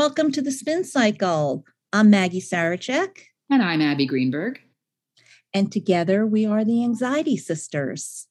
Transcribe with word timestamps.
welcome 0.00 0.32
to 0.32 0.40
the 0.40 0.50
Spin 0.50 0.82
Cycle. 0.82 1.62
I'm 1.92 2.08
Maggie 2.08 2.40
Sarachek. 2.40 3.18
And 3.50 3.62
I'm 3.62 3.82
Abby 3.82 4.06
Greenberg. 4.06 4.58
And 5.52 5.70
together 5.70 6.24
we 6.24 6.46
are 6.46 6.64
the 6.64 6.82
Anxiety 6.82 7.36
Sisters. 7.36 8.26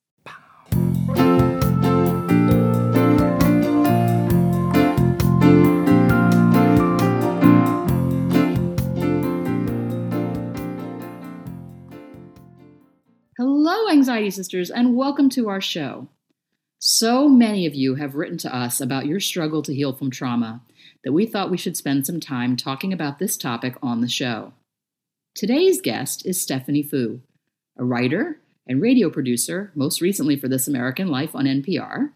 Hello, 13.37 13.89
Anxiety 13.91 14.31
Sisters, 14.31 14.71
and 14.71 14.95
welcome 14.95 15.29
to 15.29 15.49
our 15.49 15.61
show. 15.61 16.07
So 16.81 17.27
many 17.27 17.65
of 17.65 17.75
you 17.75 17.95
have 17.95 18.15
written 18.15 18.37
to 18.37 18.55
us 18.55 18.79
about 18.79 19.05
your 19.05 19.19
struggle 19.19 19.61
to 19.63 19.75
heal 19.75 19.91
from 19.91 20.09
trauma 20.09 20.61
that 21.03 21.11
we 21.11 21.25
thought 21.25 21.51
we 21.51 21.57
should 21.57 21.75
spend 21.75 22.05
some 22.05 22.21
time 22.21 22.55
talking 22.55 22.93
about 22.93 23.19
this 23.19 23.35
topic 23.35 23.75
on 23.83 23.99
the 23.99 24.07
show. 24.07 24.53
Today's 25.35 25.81
guest 25.81 26.25
is 26.25 26.41
Stephanie 26.41 26.81
Foo, 26.81 27.19
a 27.77 27.83
writer 27.83 28.39
and 28.65 28.81
radio 28.81 29.09
producer, 29.09 29.73
most 29.75 29.99
recently 29.99 30.37
for 30.37 30.47
This 30.47 30.69
American 30.69 31.09
Life 31.09 31.35
on 31.35 31.43
NPR. 31.43 32.11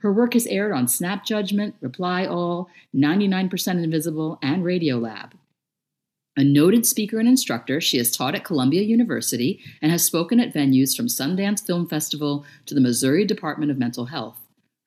Her 0.00 0.12
work 0.12 0.34
has 0.34 0.46
aired 0.46 0.72
on 0.72 0.88
Snap 0.88 1.24
Judgment, 1.24 1.74
Reply 1.80 2.26
All, 2.26 2.68
99% 2.94 3.82
Invisible, 3.82 4.38
and 4.42 4.62
Radiolab. 4.62 5.30
A 6.38 6.44
noted 6.44 6.84
speaker 6.84 7.18
and 7.18 7.26
instructor, 7.26 7.80
she 7.80 7.96
has 7.96 8.14
taught 8.14 8.34
at 8.34 8.44
Columbia 8.44 8.82
University 8.82 9.58
and 9.80 9.90
has 9.90 10.04
spoken 10.04 10.38
at 10.38 10.52
venues 10.52 10.94
from 10.94 11.06
Sundance 11.06 11.64
Film 11.64 11.88
Festival 11.88 12.44
to 12.66 12.74
the 12.74 12.80
Missouri 12.80 13.24
Department 13.24 13.70
of 13.70 13.78
Mental 13.78 14.04
Health. 14.04 14.38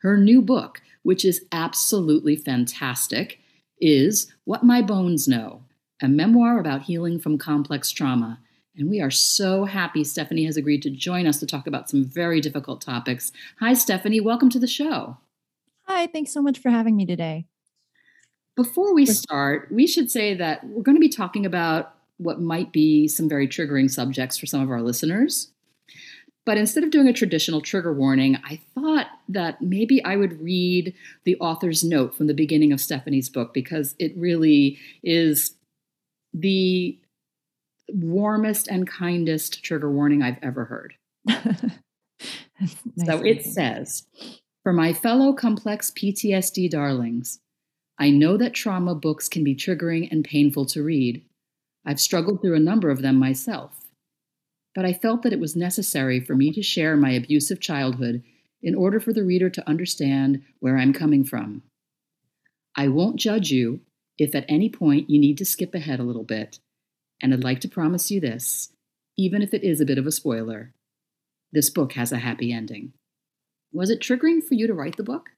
Her 0.02 0.16
new 0.16 0.44
book, 0.44 0.80
which 1.02 1.26
is 1.26 1.46
absolutely 1.52 2.36
fantastic, 2.36 3.40
is 3.82 4.32
What 4.44 4.64
My 4.64 4.84
Bones 4.84 5.28
Know, 5.28 5.64
a 6.00 6.08
memoir 6.08 6.60
about 6.60 6.84
healing 6.84 7.18
from 7.20 7.40
complex 7.40 7.90
trauma. 7.90 8.40
And 8.76 8.88
we 8.88 9.02
are 9.02 9.10
so 9.10 9.66
happy 9.66 10.04
Stephanie 10.04 10.46
has 10.46 10.56
agreed 10.56 10.84
to 10.84 10.92
join 10.92 11.26
us 11.26 11.40
to 11.40 11.48
talk 11.48 11.66
about 11.66 11.90
some 11.90 12.06
very 12.06 12.42
difficult 12.42 12.80
topics. 12.80 13.32
Hi, 13.60 13.74
Stephanie. 13.74 14.22
Welcome 14.22 14.52
to 14.52 14.60
the 14.60 14.68
show. 14.68 15.18
Hi, 15.88 16.06
thanks 16.06 16.32
so 16.32 16.44
much 16.44 16.60
for 16.60 16.70
having 16.70 16.96
me 16.96 17.08
today. 17.08 17.48
Before 18.60 18.94
we 18.94 19.06
start, 19.06 19.72
we 19.72 19.88
should 19.88 20.12
say 20.12 20.34
that 20.34 20.66
we're 20.66 20.84
going 20.84 20.98
to 20.98 21.00
be 21.00 21.08
talking 21.08 21.46
about 21.46 21.94
what 22.18 22.42
might 22.42 22.74
be 22.74 23.08
some 23.08 23.30
very 23.30 23.48
triggering 23.48 23.90
subjects 23.90 24.38
for 24.38 24.48
some 24.48 24.62
of 24.62 24.70
our 24.70 24.82
listeners. 24.82 25.50
But 26.46 26.58
instead 26.58 26.84
of 26.84 26.92
doing 26.92 27.08
a 27.08 27.14
traditional 27.14 27.62
trigger 27.62 27.94
warning, 27.94 28.38
I 28.44 28.60
thought 28.76 29.08
that 29.30 29.62
maybe 29.62 30.04
I 30.04 30.18
would 30.18 30.42
read 30.42 30.94
the 31.24 31.38
author's 31.38 31.86
note 31.86 32.14
from 32.14 32.28
the 32.28 32.34
beginning 32.34 32.74
of 32.74 32.82
Stephanie's 32.82 33.30
book 33.30 33.54
because 33.54 33.96
it 33.98 34.12
really 34.18 34.78
is 35.04 35.54
the 36.34 37.00
warmest 37.88 38.68
and 38.68 38.86
kindest 38.86 39.64
trigger 39.64 39.90
warning 39.90 40.22
I've 40.22 40.44
ever 40.44 40.66
heard. 40.66 40.96
nice 41.26 42.76
so 43.06 43.22
it 43.22 43.46
says 43.46 44.06
For 44.64 44.74
my 44.74 44.92
fellow 44.92 45.32
complex 45.32 45.92
PTSD 45.92 46.70
darlings, 46.70 47.40
I 48.00 48.10
know 48.10 48.38
that 48.38 48.54
trauma 48.54 48.96
books 48.96 49.28
can 49.28 49.44
be 49.44 49.56
triggering 49.56 50.10
and 50.10 50.24
painful 50.24 50.66
to 50.68 50.82
read. 50.82 51.24
I've 51.86 52.00
struggled 52.00 52.42
through 52.42 52.56
a 52.56 52.60
number 52.60 52.90
of 52.90 53.02
them 53.02 53.18
myself 53.18 53.80
but 54.76 54.86
I 54.86 54.94
felt 54.94 55.24
that 55.24 55.34
it 55.34 55.40
was 55.40 55.56
necessary 55.56 56.20
for 56.20 56.36
me 56.36 56.52
to 56.52 56.62
share 56.62 56.96
my 56.96 57.12
abusive 57.12 57.60
childhood 57.60 58.24
in 58.62 58.76
order 58.76 59.00
for 59.00 59.14
the 59.14 59.24
reader 59.24 59.50
to 59.50 59.70
understand 59.70 60.42
where 60.60 60.78
I'm 60.78 60.94
coming 60.94 61.24
from. 61.24 61.64
I 62.76 62.88
won't 62.88 63.18
judge 63.18 63.52
you 63.52 63.82
if 64.18 64.36
at 64.36 64.46
any 64.48 64.70
point 64.70 65.10
you 65.10 65.20
need 65.20 65.38
to 65.38 65.46
skip 65.46 65.74
ahead 65.74 66.00
a 66.00 66.04
little 66.04 66.24
bit, 66.24 66.60
and 67.22 67.34
I'd 67.34 67.44
like 67.44 67.62
to 67.62 67.68
promise 67.68 68.12
you 68.12 68.20
this, 68.20 68.72
even 69.18 69.42
if 69.42 69.54
it 69.54 69.64
is 69.64 69.82
a 69.82 69.86
bit 69.86 69.98
of 69.98 70.06
a 70.06 70.12
spoiler. 70.12 70.74
This 71.52 71.70
book 71.70 71.94
has 71.94 72.12
a 72.12 72.18
happy 72.18 72.54
ending. 72.54 72.94
Was 73.74 73.90
it 73.90 74.02
triggering 74.02 74.44
for 74.44 74.54
you 74.54 74.68
to 74.68 74.74
write 74.74 74.98
the 74.98 75.04
book? 75.04 75.32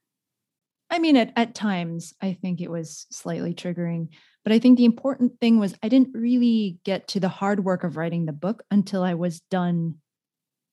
I 0.92 0.98
mean, 0.98 1.16
at, 1.16 1.32
at 1.36 1.54
times, 1.54 2.12
I 2.20 2.34
think 2.34 2.60
it 2.60 2.70
was 2.70 3.06
slightly 3.10 3.54
triggering. 3.54 4.08
But 4.44 4.52
I 4.52 4.58
think 4.58 4.76
the 4.76 4.84
important 4.84 5.40
thing 5.40 5.58
was 5.58 5.74
I 5.82 5.88
didn't 5.88 6.14
really 6.14 6.80
get 6.84 7.08
to 7.08 7.20
the 7.20 7.30
hard 7.30 7.64
work 7.64 7.82
of 7.82 7.96
writing 7.96 8.26
the 8.26 8.32
book 8.32 8.62
until 8.70 9.02
I 9.02 9.14
was 9.14 9.40
done 9.50 9.94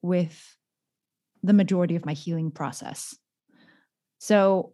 with 0.01 0.57
the 1.41 1.53
majority 1.53 1.95
of 1.95 2.05
my 2.05 2.11
healing 2.11 2.51
process. 2.51 3.15
So 4.17 4.73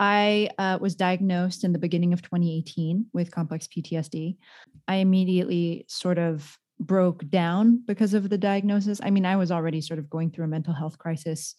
I 0.00 0.48
uh, 0.56 0.78
was 0.80 0.94
diagnosed 0.94 1.64
in 1.64 1.74
the 1.74 1.78
beginning 1.78 2.14
of 2.14 2.22
2018 2.22 3.08
with 3.12 3.30
complex 3.30 3.66
PTSD. 3.66 4.38
I 4.86 4.96
immediately 4.96 5.84
sort 5.88 6.16
of 6.16 6.56
broke 6.80 7.28
down 7.28 7.82
because 7.86 8.14
of 8.14 8.30
the 8.30 8.38
diagnosis. 8.38 9.00
I 9.02 9.10
mean, 9.10 9.26
I 9.26 9.36
was 9.36 9.52
already 9.52 9.82
sort 9.82 9.98
of 9.98 10.08
going 10.08 10.30
through 10.30 10.46
a 10.46 10.48
mental 10.48 10.72
health 10.72 10.96
crisis 10.96 11.56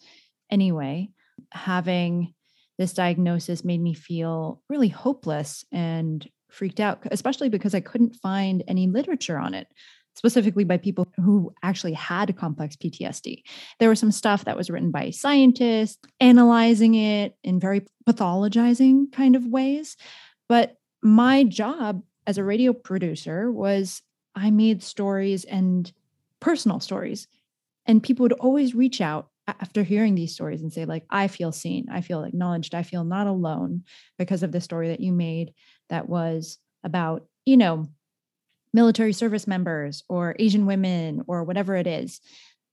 anyway. 0.50 1.10
Having 1.52 2.34
this 2.80 2.94
diagnosis 2.94 3.62
made 3.62 3.82
me 3.82 3.92
feel 3.92 4.62
really 4.70 4.88
hopeless 4.88 5.66
and 5.70 6.26
freaked 6.48 6.80
out, 6.80 7.06
especially 7.10 7.50
because 7.50 7.74
I 7.74 7.80
couldn't 7.80 8.16
find 8.16 8.64
any 8.66 8.86
literature 8.86 9.36
on 9.36 9.52
it, 9.52 9.68
specifically 10.14 10.64
by 10.64 10.78
people 10.78 11.06
who 11.16 11.52
actually 11.62 11.92
had 11.92 12.34
complex 12.38 12.76
PTSD. 12.76 13.42
There 13.80 13.90
was 13.90 14.00
some 14.00 14.10
stuff 14.10 14.46
that 14.46 14.56
was 14.56 14.70
written 14.70 14.90
by 14.90 15.10
scientists 15.10 15.98
analyzing 16.20 16.94
it 16.94 17.36
in 17.44 17.60
very 17.60 17.82
pathologizing 18.08 19.12
kind 19.12 19.36
of 19.36 19.44
ways. 19.44 19.98
But 20.48 20.76
my 21.02 21.44
job 21.44 22.02
as 22.26 22.38
a 22.38 22.44
radio 22.44 22.72
producer 22.72 23.52
was 23.52 24.00
I 24.34 24.50
made 24.50 24.82
stories 24.82 25.44
and 25.44 25.92
personal 26.40 26.80
stories. 26.80 27.28
And 27.84 28.02
people 28.02 28.22
would 28.24 28.32
always 28.32 28.74
reach 28.74 29.02
out 29.02 29.29
after 29.60 29.82
hearing 29.82 30.14
these 30.14 30.34
stories 30.34 30.62
and 30.62 30.72
say 30.72 30.84
like 30.84 31.04
i 31.10 31.26
feel 31.26 31.52
seen 31.52 31.86
i 31.90 32.00
feel 32.00 32.24
acknowledged 32.24 32.74
i 32.74 32.82
feel 32.82 33.04
not 33.04 33.26
alone 33.26 33.82
because 34.18 34.42
of 34.42 34.52
the 34.52 34.60
story 34.60 34.88
that 34.88 35.00
you 35.00 35.12
made 35.12 35.52
that 35.90 36.08
was 36.08 36.58
about, 36.82 37.26
you 37.44 37.56
know, 37.56 37.86
military 38.72 39.12
service 39.12 39.46
members 39.46 40.02
or 40.08 40.36
Asian 40.38 40.64
women 40.64 41.22
or 41.26 41.44
whatever 41.44 41.76
it 41.76 41.86
is. 41.86 42.20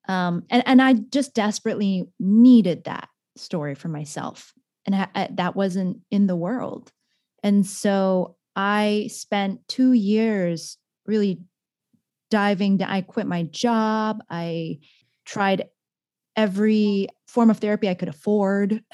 Um, 0.08 0.44
and, 0.50 0.64
and 0.66 0.82
I 0.82 0.94
just 0.94 1.34
desperately 1.34 2.08
needed 2.20 2.86
that 2.86 3.10
story 3.36 3.76
for 3.76 3.90
myself. 3.90 4.54
And 4.86 4.96
I, 4.96 5.08
I, 5.14 5.30
that 5.34 5.56
wasn't 5.56 5.98
in 6.12 6.28
the 6.28 6.36
world. 6.36 6.92
And 7.44 7.66
so 7.66 8.38
I 8.56 9.10
spent 9.12 9.68
two 9.68 9.92
years 9.92 10.78
really 11.06 11.42
diving. 12.30 12.82
I 12.82 13.02
quit 13.02 13.28
my 13.28 13.44
job. 13.44 14.22
I 14.30 14.80
tried 15.26 15.66
every 16.38 17.10
form 17.28 17.50
of 17.50 17.58
therapy 17.58 17.90
I 17.90 17.96
could 17.96 18.10
afford. 18.10 18.82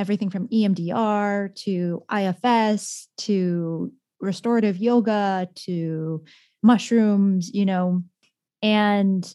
everything 0.00 0.30
from 0.30 0.48
EMDR 0.48 1.54
to 1.54 2.02
IFS 2.10 3.08
to 3.18 3.92
restorative 4.18 4.78
yoga 4.78 5.46
to 5.54 6.24
mushrooms, 6.62 7.50
you 7.52 7.66
know. 7.66 8.02
And 8.62 9.34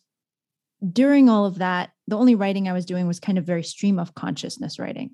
during 0.92 1.30
all 1.30 1.46
of 1.46 1.60
that, 1.60 1.92
the 2.08 2.18
only 2.18 2.34
writing 2.34 2.68
I 2.68 2.74
was 2.74 2.86
doing 2.86 3.08
was 3.08 3.20
kind 3.20 3.38
of 3.38 3.46
very 3.46 3.64
stream 3.64 4.00
of 4.00 4.16
consciousness 4.16 4.80
writing, 4.80 5.12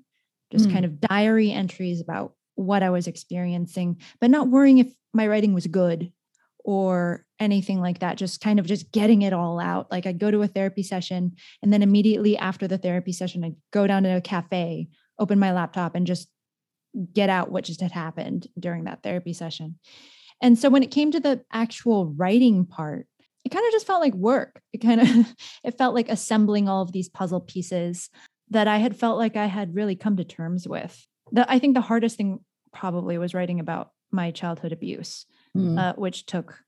just 0.50 0.68
mm. 0.68 0.72
kind 0.72 0.86
of 0.86 1.00
diary 1.00 1.52
entries 1.52 2.00
about 2.00 2.32
what 2.54 2.82
I 2.82 2.88
was 2.88 3.06
experiencing, 3.06 3.98
but 4.20 4.30
not 4.30 4.48
worrying 4.48 4.78
if 4.78 4.92
my 5.12 5.26
writing 5.26 5.52
was 5.52 5.66
good 5.66 6.12
or 6.64 7.24
anything 7.40 7.80
like 7.80 7.98
that 7.98 8.16
just 8.16 8.40
kind 8.40 8.58
of 8.60 8.66
just 8.66 8.92
getting 8.92 9.22
it 9.22 9.32
all 9.32 9.58
out 9.58 9.90
like 9.90 10.06
i'd 10.06 10.18
go 10.18 10.30
to 10.30 10.42
a 10.42 10.46
therapy 10.46 10.82
session 10.82 11.32
and 11.62 11.72
then 11.72 11.82
immediately 11.82 12.36
after 12.36 12.68
the 12.68 12.78
therapy 12.78 13.12
session 13.12 13.42
i'd 13.42 13.56
go 13.72 13.86
down 13.86 14.04
to 14.04 14.16
a 14.16 14.20
cafe 14.20 14.88
open 15.18 15.38
my 15.38 15.52
laptop 15.52 15.94
and 15.94 16.06
just 16.06 16.28
get 17.12 17.30
out 17.30 17.50
what 17.50 17.64
just 17.64 17.80
had 17.80 17.92
happened 17.92 18.46
during 18.58 18.84
that 18.84 19.02
therapy 19.02 19.32
session. 19.32 19.78
And 20.40 20.58
so 20.58 20.68
when 20.68 20.82
it 20.82 20.90
came 20.90 21.10
to 21.12 21.20
the 21.20 21.42
actual 21.52 22.06
writing 22.06 22.66
part, 22.66 23.06
it 23.44 23.50
kind 23.50 23.64
of 23.66 23.72
just 23.72 23.86
felt 23.86 24.00
like 24.00 24.14
work. 24.14 24.60
It 24.72 24.78
kind 24.78 25.00
of 25.00 25.08
it 25.64 25.78
felt 25.78 25.94
like 25.94 26.08
assembling 26.08 26.68
all 26.68 26.82
of 26.82 26.92
these 26.92 27.08
puzzle 27.08 27.40
pieces 27.40 28.10
that 28.50 28.68
I 28.68 28.78
had 28.78 28.96
felt 28.96 29.18
like 29.18 29.36
I 29.36 29.46
had 29.46 29.74
really 29.74 29.96
come 29.96 30.16
to 30.16 30.24
terms 30.24 30.68
with. 30.68 31.06
The, 31.30 31.50
I 31.50 31.58
think 31.58 31.74
the 31.74 31.80
hardest 31.80 32.16
thing 32.16 32.40
probably 32.72 33.16
was 33.16 33.34
writing 33.34 33.60
about 33.60 33.90
my 34.10 34.30
childhood 34.30 34.72
abuse, 34.72 35.24
mm. 35.56 35.78
uh, 35.78 35.94
which 35.94 36.26
took 36.26 36.58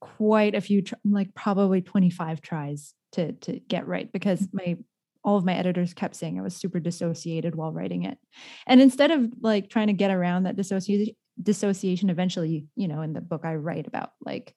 quite 0.00 0.54
a 0.54 0.60
few, 0.60 0.82
like 1.04 1.34
probably 1.34 1.80
25 1.80 2.40
tries 2.40 2.94
to 3.12 3.32
to 3.32 3.60
get 3.60 3.86
right 3.86 4.12
because 4.12 4.40
mm. 4.40 4.48
my 4.52 4.76
all 5.24 5.38
of 5.38 5.44
my 5.44 5.54
editors 5.54 5.94
kept 5.94 6.14
saying 6.14 6.38
I 6.38 6.42
was 6.42 6.54
super 6.54 6.78
dissociated 6.78 7.54
while 7.54 7.72
writing 7.72 8.04
it. 8.04 8.18
And 8.66 8.80
instead 8.80 9.10
of 9.10 9.32
like 9.40 9.70
trying 9.70 9.86
to 9.86 9.94
get 9.94 10.10
around 10.10 10.42
that 10.42 10.56
dissociation, 10.56 11.14
dissociation 11.42 12.10
eventually, 12.10 12.66
you 12.76 12.88
know, 12.88 13.00
in 13.00 13.14
the 13.14 13.22
book 13.22 13.42
I 13.44 13.54
write 13.54 13.86
about 13.86 14.10
like 14.24 14.54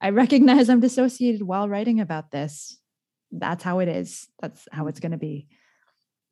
I 0.00 0.10
recognize 0.10 0.68
I'm 0.68 0.80
dissociated 0.80 1.42
while 1.42 1.68
writing 1.68 2.00
about 2.00 2.30
this. 2.30 2.78
That's 3.30 3.64
how 3.64 3.78
it 3.78 3.88
is. 3.88 4.28
That's 4.40 4.68
how 4.70 4.88
it's 4.88 5.00
going 5.00 5.12
to 5.12 5.18
be. 5.18 5.46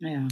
Yeah. 0.00 0.28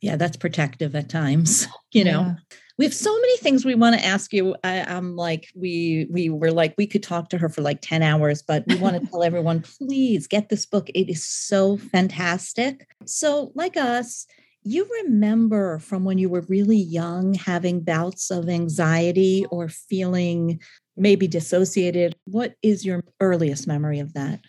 Yeah, 0.00 0.16
that's 0.16 0.36
protective 0.36 0.94
at 0.96 1.08
times, 1.08 1.66
you 1.92 2.04
know. 2.04 2.20
Yeah. 2.20 2.34
We 2.78 2.86
have 2.86 2.94
so 2.94 3.12
many 3.14 3.36
things 3.38 3.66
we 3.66 3.74
want 3.74 3.98
to 3.98 4.04
ask 4.04 4.32
you. 4.32 4.56
I, 4.64 4.76
am 4.90 5.14
like, 5.14 5.48
we 5.54 6.06
we 6.10 6.30
were 6.30 6.50
like, 6.50 6.74
we 6.78 6.86
could 6.86 7.02
talk 7.02 7.28
to 7.28 7.38
her 7.38 7.50
for 7.50 7.60
like 7.60 7.82
10 7.82 8.02
hours, 8.02 8.40
but 8.40 8.64
we 8.66 8.76
want 8.76 8.98
to 8.98 9.06
tell 9.10 9.22
everyone, 9.22 9.60
please 9.60 10.26
get 10.26 10.48
this 10.48 10.64
book. 10.64 10.88
It 10.90 11.10
is 11.10 11.22
so 11.22 11.76
fantastic. 11.76 12.88
So, 13.04 13.52
like 13.54 13.76
us, 13.76 14.26
you 14.62 14.88
remember 15.04 15.78
from 15.78 16.04
when 16.04 16.16
you 16.16 16.30
were 16.30 16.46
really 16.48 16.78
young 16.78 17.34
having 17.34 17.80
bouts 17.80 18.30
of 18.30 18.48
anxiety 18.48 19.44
or 19.50 19.68
feeling 19.68 20.60
maybe 20.96 21.26
dissociated. 21.26 22.14
What 22.26 22.54
is 22.62 22.84
your 22.84 23.04
earliest 23.20 23.66
memory 23.66 23.98
of 24.00 24.12
that? 24.14 24.40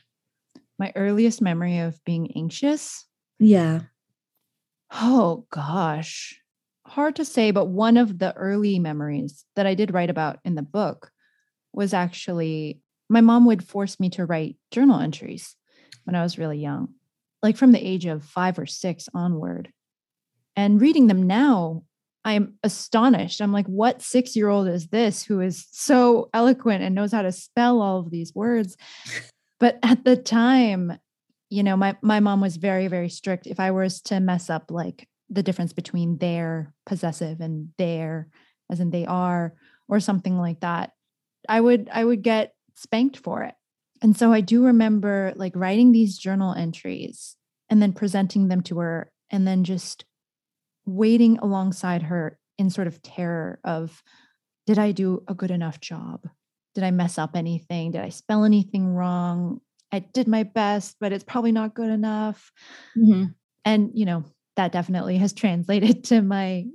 My 0.78 0.92
earliest 0.96 1.42
memory 1.42 1.80
of 1.80 2.04
being 2.06 2.32
anxious. 2.36 3.06
Yeah. 3.40 3.82
Oh 4.92 5.46
gosh. 5.52 6.40
Hard 6.86 7.16
to 7.18 7.26
say, 7.26 7.52
but 7.52 7.66
one 7.66 7.98
of 7.98 8.20
the 8.20 8.36
early 8.36 8.80
memories 8.80 9.46
that 9.56 9.66
I 9.66 9.76
did 9.76 9.94
write 9.94 10.10
about 10.10 10.40
in 10.44 10.56
the 10.56 10.62
book 10.62 11.12
was 11.74 11.94
actually 11.94 12.82
my 13.10 13.22
mom 13.22 13.46
would 13.46 13.64
force 13.64 14.00
me 14.00 14.10
to 14.12 14.26
write 14.26 14.56
journal 14.72 15.00
entries 15.00 15.56
when 16.06 16.16
I 16.16 16.24
was 16.24 16.38
really 16.38 16.58
young, 16.58 16.94
like 17.44 17.58
from 17.58 17.72
the 17.72 17.86
age 17.86 18.06
of 18.06 18.24
five 18.24 18.58
or 18.58 18.66
six 18.66 19.08
onward. 19.14 19.70
And 20.56 20.82
reading 20.82 21.08
them 21.08 21.28
now, 21.28 21.84
I'm 22.24 22.56
astonished. 22.64 23.42
I'm 23.42 23.52
like, 23.52 23.68
what 23.68 24.02
six 24.02 24.36
year 24.36 24.50
old 24.50 24.68
is 24.68 24.88
this 24.88 25.24
who 25.24 25.42
is 25.42 25.68
so 25.72 26.30
eloquent 26.34 26.84
and 26.84 26.96
knows 26.96 27.12
how 27.12 27.22
to 27.22 27.32
spell 27.32 27.82
all 27.82 28.00
of 28.00 28.12
these 28.12 28.34
words? 28.34 28.78
But 29.60 29.78
at 29.84 30.06
the 30.06 30.16
time, 30.16 30.98
you 31.52 31.64
know, 31.64 31.76
my, 31.76 31.98
my 32.02 32.22
mom 32.22 32.40
was 32.40 32.56
very, 32.56 32.88
very 32.88 33.10
strict. 33.10 33.46
If 33.46 33.60
I 33.60 33.72
was 33.72 34.02
to 34.04 34.22
mess 34.22 34.50
up 34.50 34.72
like 34.72 35.08
the 35.30 35.44
difference 35.44 35.74
between 35.74 36.18
their 36.18 36.74
possessive 36.86 37.42
and 37.42 37.70
their, 37.78 38.30
as 38.72 38.80
in 38.80 38.90
they 38.90 39.06
are, 39.06 39.54
or 39.90 40.00
something 40.00 40.38
like 40.38 40.62
that, 40.62 40.92
I 41.50 41.60
would 41.60 41.90
I 41.92 42.06
would 42.06 42.22
get 42.24 42.54
spanked 42.76 43.18
for 43.18 43.44
it. 43.44 43.54
And 44.02 44.16
so 44.16 44.32
I 44.32 44.40
do 44.40 44.66
remember 44.66 45.34
like 45.36 45.52
writing 45.56 45.92
these 45.92 46.18
journal 46.18 46.54
entries 46.54 47.36
and 47.70 47.82
then 47.82 47.92
presenting 47.92 48.48
them 48.48 48.62
to 48.64 48.80
her 48.80 49.12
and 49.30 49.46
then 49.46 49.66
just 49.66 50.06
waiting 50.86 51.38
alongside 51.40 52.04
her 52.04 52.40
in 52.58 52.70
sort 52.70 52.88
of 52.88 53.02
terror 53.02 53.60
of 53.66 54.02
did 54.66 54.80
I 54.80 54.92
do 54.94 55.24
a 55.28 55.34
good 55.34 55.52
enough 55.52 55.82
job? 55.82 56.28
Did 56.76 56.86
I 56.86 56.92
mess 56.92 57.18
up 57.18 57.36
anything? 57.36 57.92
Did 57.92 58.02
I 58.02 58.10
spell 58.10 58.46
anything 58.46 58.88
wrong? 58.88 59.60
I 59.92 60.00
did 60.00 60.28
my 60.28 60.44
best, 60.44 60.98
but 61.00 61.12
it's 61.12 61.24
probably 61.24 61.52
not 61.52 61.74
good 61.74 61.90
enough. 61.90 62.52
Mm-hmm. 62.98 63.26
And, 63.66 63.92
you 63.94 64.06
know, 64.06 64.24
that 64.56 64.72
definitely 64.72 65.18
has 65.18 65.34
translated 65.34 66.04
to 66.06 66.22
my 66.22 66.66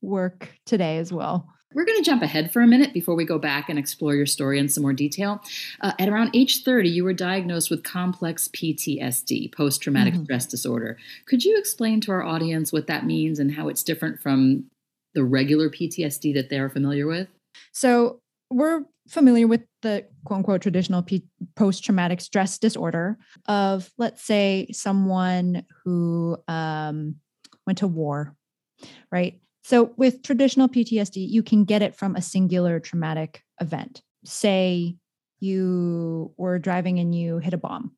work 0.00 0.48
today 0.66 0.98
as 0.98 1.12
well. 1.12 1.48
We're 1.74 1.84
going 1.84 1.98
to 1.98 2.04
jump 2.04 2.22
ahead 2.22 2.52
for 2.52 2.60
a 2.60 2.66
minute 2.66 2.92
before 2.92 3.14
we 3.14 3.24
go 3.24 3.38
back 3.38 3.68
and 3.68 3.78
explore 3.78 4.14
your 4.14 4.26
story 4.26 4.58
in 4.58 4.68
some 4.68 4.82
more 4.82 4.92
detail. 4.92 5.40
Uh, 5.80 5.92
at 5.98 6.08
around 6.08 6.30
age 6.34 6.64
30, 6.64 6.90
you 6.90 7.04
were 7.04 7.14
diagnosed 7.14 7.70
with 7.70 7.82
complex 7.82 8.48
PTSD, 8.48 9.54
post 9.54 9.80
traumatic 9.80 10.14
mm-hmm. 10.14 10.24
stress 10.24 10.46
disorder. 10.46 10.98
Could 11.26 11.44
you 11.44 11.56
explain 11.58 12.00
to 12.02 12.12
our 12.12 12.22
audience 12.22 12.72
what 12.72 12.88
that 12.88 13.06
means 13.06 13.38
and 13.38 13.52
how 13.52 13.68
it's 13.68 13.82
different 13.82 14.20
from 14.20 14.64
the 15.14 15.24
regular 15.24 15.70
PTSD 15.70 16.34
that 16.34 16.50
they're 16.50 16.68
familiar 16.68 17.06
with? 17.06 17.28
So, 17.72 18.18
we're 18.50 18.84
familiar 19.08 19.46
with 19.46 19.62
the 19.80 20.06
quote 20.24 20.38
unquote 20.38 20.62
traditional 20.62 21.02
P- 21.02 21.26
post 21.54 21.84
traumatic 21.84 22.20
stress 22.20 22.58
disorder 22.58 23.18
of, 23.46 23.90
let's 23.98 24.22
say, 24.22 24.68
someone 24.72 25.64
who 25.84 26.36
um, 26.48 27.16
went 27.66 27.78
to 27.78 27.86
war, 27.86 28.36
right? 29.10 29.40
So, 29.64 29.92
with 29.96 30.22
traditional 30.22 30.68
PTSD, 30.68 31.28
you 31.28 31.42
can 31.42 31.64
get 31.64 31.82
it 31.82 31.94
from 31.94 32.16
a 32.16 32.22
singular 32.22 32.80
traumatic 32.80 33.42
event. 33.60 34.02
Say 34.24 34.96
you 35.40 36.32
were 36.36 36.58
driving 36.58 36.98
and 36.98 37.14
you 37.14 37.38
hit 37.38 37.54
a 37.54 37.58
bomb 37.58 37.92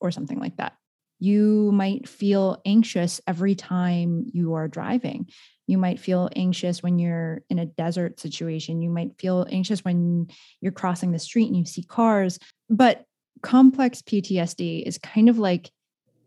or 0.00 0.10
something 0.10 0.38
like 0.38 0.56
that. 0.56 0.74
You 1.18 1.70
might 1.72 2.08
feel 2.08 2.60
anxious 2.64 3.20
every 3.26 3.54
time 3.54 4.24
you 4.32 4.54
are 4.54 4.68
driving. 4.68 5.28
You 5.66 5.76
might 5.76 6.00
feel 6.00 6.30
anxious 6.34 6.82
when 6.82 6.98
you're 6.98 7.42
in 7.50 7.58
a 7.58 7.66
desert 7.66 8.18
situation. 8.18 8.82
You 8.82 8.88
might 8.90 9.18
feel 9.18 9.46
anxious 9.50 9.84
when 9.84 10.28
you're 10.60 10.72
crossing 10.72 11.12
the 11.12 11.18
street 11.18 11.46
and 11.48 11.56
you 11.56 11.66
see 11.66 11.82
cars. 11.82 12.38
But 12.70 13.04
complex 13.42 14.00
PTSD 14.00 14.86
is 14.86 14.96
kind 14.96 15.28
of 15.28 15.38
like 15.38 15.70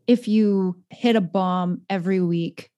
if 0.06 0.28
you 0.28 0.81
hit 0.90 1.16
a 1.16 1.22
bomb 1.22 1.81
every 1.90 2.19
week 2.22 2.69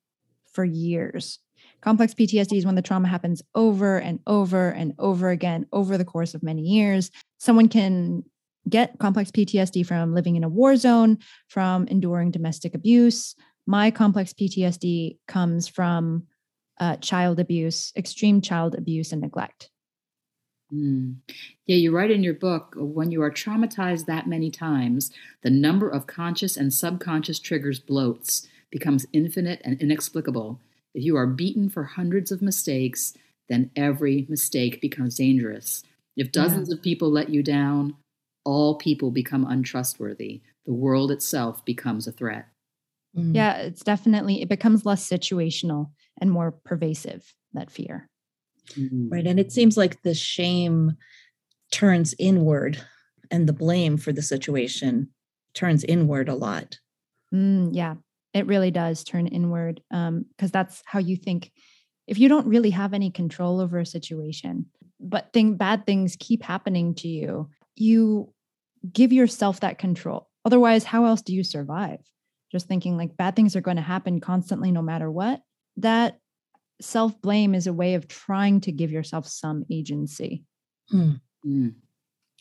for 0.54 0.64
years 0.64 1.40
Complex 1.86 2.16
PTSD 2.16 2.58
is 2.58 2.66
when 2.66 2.74
the 2.74 2.82
trauma 2.82 3.08
happens 3.08 3.44
over 3.54 4.00
and 4.00 4.20
over 4.26 4.70
and 4.70 4.96
over 4.98 5.30
again 5.30 5.68
over 5.72 6.00
the 6.00 6.04
course 6.04 6.34
of 6.34 6.42
many 6.42 6.64
years. 6.64 7.12
Someone 7.38 7.70
can 7.70 8.24
get 8.68 8.98
complex 8.98 9.30
PTSD 9.30 9.86
from 9.86 10.16
living 10.16 10.36
in 10.36 10.44
a 10.44 10.50
war 10.50 10.76
zone, 10.78 11.20
from 11.48 11.86
enduring 11.88 12.32
domestic 12.32 12.74
abuse. 12.74 13.36
My 13.68 13.92
complex 13.92 14.34
PTSD 14.34 15.20
comes 15.28 15.68
from 15.68 16.24
uh, 16.80 16.96
child 16.96 17.40
abuse, 17.40 17.94
extreme 17.96 18.42
child 18.42 18.74
abuse, 18.74 19.12
and 19.12 19.22
neglect. 19.22 19.70
Mm. 20.74 21.18
Yeah, 21.66 21.76
you 21.76 21.96
write 21.96 22.12
in 22.12 22.24
your 22.24 22.34
book 22.34 22.74
when 22.76 23.12
you 23.12 23.22
are 23.22 23.32
traumatized 23.32 24.06
that 24.06 24.28
many 24.28 24.50
times, 24.50 25.12
the 25.44 25.50
number 25.50 25.90
of 25.90 26.08
conscious 26.08 26.58
and 26.58 26.74
subconscious 26.74 27.40
triggers 27.40 27.80
bloats, 27.80 28.48
becomes 28.72 29.06
infinite 29.14 29.62
and 29.64 29.80
inexplicable. 29.80 30.60
If 30.94 31.04
you 31.04 31.16
are 31.18 31.28
beaten 31.28 31.70
for 31.70 31.84
hundreds 31.84 32.32
of 32.32 32.42
mistakes, 32.42 33.14
then 33.48 33.70
every 33.76 34.26
mistake 34.28 34.82
becomes 34.82 35.16
dangerous. 35.16 35.84
If 36.18 36.32
dozens 36.32 36.70
yeah. 36.70 36.76
of 36.76 36.82
people 36.82 37.12
let 37.12 37.30
you 37.30 37.44
down, 37.44 37.96
all 38.44 38.76
people 38.76 39.12
become 39.12 39.46
untrustworthy. 39.46 40.42
The 40.66 40.74
world 40.74 41.12
itself 41.12 41.64
becomes 41.64 42.08
a 42.08 42.12
threat. 42.12 42.48
Mm. 43.16 43.36
Yeah, 43.36 43.58
it's 43.58 43.84
definitely, 43.84 44.42
it 44.42 44.50
becomes 44.50 44.86
less 44.86 45.08
situational 45.08 45.92
and 46.20 46.32
more 46.32 46.52
pervasive, 46.52 47.34
that 47.54 47.70
fear. 47.72 48.08
Mm-hmm. 48.74 49.10
Right. 49.10 49.28
And 49.28 49.40
it 49.40 49.52
seems 49.52 49.78
like 49.78 50.02
the 50.02 50.14
shame 50.14 50.98
turns 51.72 52.14
inward 52.20 52.82
and 53.32 53.48
the 53.48 53.54
blame 53.54 53.98
for 53.98 54.12
the 54.12 54.22
situation 54.22 55.10
turns 55.54 55.84
inward 55.84 56.30
a 56.30 56.36
lot. 56.36 56.80
Mm, 57.34 57.70
yeah, 57.74 57.96
it 58.34 58.46
really 58.46 58.72
does 58.72 59.04
turn 59.04 59.28
inward 59.28 59.82
because 59.90 60.08
um, 60.10 60.26
that's 60.40 60.84
how 60.86 61.00
you 61.00 61.16
think. 61.16 61.52
If 62.08 62.20
you 62.20 62.30
don't 62.30 62.48
really 62.48 62.70
have 62.70 62.94
any 62.94 63.10
control 63.10 63.60
over 63.60 63.80
a 63.80 63.86
situation, 63.86 64.68
but 65.00 65.34
thing 65.34 65.56
bad 65.56 65.86
things 65.86 66.16
keep 66.20 66.44
happening 66.44 66.94
to 66.96 67.08
you, 67.08 67.50
you 67.76 68.32
give 68.94 69.12
yourself 69.12 69.62
that 69.62 69.80
control. 69.80 70.30
Otherwise, 70.46 70.84
how 70.84 71.06
else 71.06 71.24
do 71.24 71.34
you 71.34 71.44
survive? 71.44 72.00
Just 72.52 72.68
thinking 72.68 72.96
like 72.96 73.18
bad 73.18 73.36
things 73.36 73.56
are 73.56 73.62
going 73.62 73.78
to 73.78 73.82
happen 73.82 74.20
constantly, 74.20 74.72
no 74.72 74.84
matter 74.84 75.10
what. 75.10 75.42
That 75.78 76.20
self 76.82 77.20
blame 77.22 77.56
is 77.56 77.68
a 77.68 77.74
way 77.74 77.96
of 77.96 78.08
trying 78.08 78.62
to 78.62 78.72
give 78.72 78.92
yourself 78.92 79.28
some 79.28 79.66
agency. 79.72 80.44
Mm. 80.94 81.20
Mm. 81.46 81.76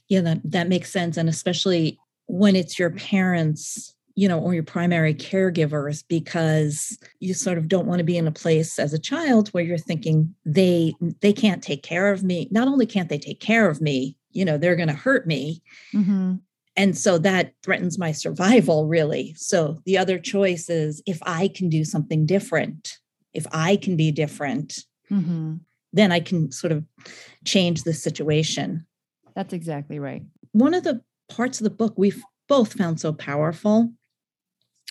Yeah, 0.08 0.20
that 0.20 0.40
that 0.44 0.68
makes 0.68 0.92
sense, 0.92 1.16
and 1.16 1.28
especially 1.28 1.98
when 2.26 2.56
it's 2.56 2.78
your 2.78 2.90
parents 2.90 3.94
you 4.16 4.28
know, 4.28 4.38
or 4.38 4.54
your 4.54 4.62
primary 4.62 5.14
caregivers 5.14 6.04
because 6.08 6.96
you 7.18 7.34
sort 7.34 7.58
of 7.58 7.68
don't 7.68 7.86
want 7.86 7.98
to 7.98 8.04
be 8.04 8.16
in 8.16 8.26
a 8.26 8.32
place 8.32 8.78
as 8.78 8.92
a 8.92 8.98
child 8.98 9.48
where 9.48 9.64
you're 9.64 9.76
thinking 9.76 10.34
they 10.44 10.94
they 11.20 11.32
can't 11.32 11.62
take 11.62 11.82
care 11.82 12.12
of 12.12 12.22
me. 12.22 12.48
Not 12.50 12.68
only 12.68 12.86
can't 12.86 13.08
they 13.08 13.18
take 13.18 13.40
care 13.40 13.68
of 13.68 13.80
me, 13.80 14.16
you 14.30 14.44
know, 14.44 14.56
they're 14.56 14.76
going 14.76 14.88
to 14.88 14.94
hurt 14.94 15.26
me. 15.26 15.62
Mm-hmm. 15.92 16.34
And 16.76 16.98
so 16.98 17.18
that 17.18 17.52
threatens 17.62 17.98
my 17.98 18.12
survival, 18.12 18.86
really. 18.86 19.34
So 19.36 19.80
the 19.84 19.98
other 19.98 20.18
choice 20.18 20.68
is 20.68 21.02
if 21.06 21.18
I 21.22 21.48
can 21.48 21.68
do 21.68 21.84
something 21.84 22.26
different, 22.26 22.98
if 23.34 23.46
I 23.52 23.76
can 23.76 23.96
be 23.96 24.10
different, 24.12 24.78
mm-hmm. 25.10 25.56
then 25.92 26.12
I 26.12 26.20
can 26.20 26.50
sort 26.52 26.72
of 26.72 26.84
change 27.44 27.82
the 27.82 27.92
situation. 27.92 28.86
That's 29.34 29.52
exactly 29.52 29.98
right. 29.98 30.22
One 30.52 30.74
of 30.74 30.84
the 30.84 31.02
parts 31.28 31.60
of 31.60 31.64
the 31.64 31.70
book 31.70 31.94
we've 31.96 32.22
both 32.48 32.74
found 32.74 33.00
so 33.00 33.12
powerful 33.12 33.92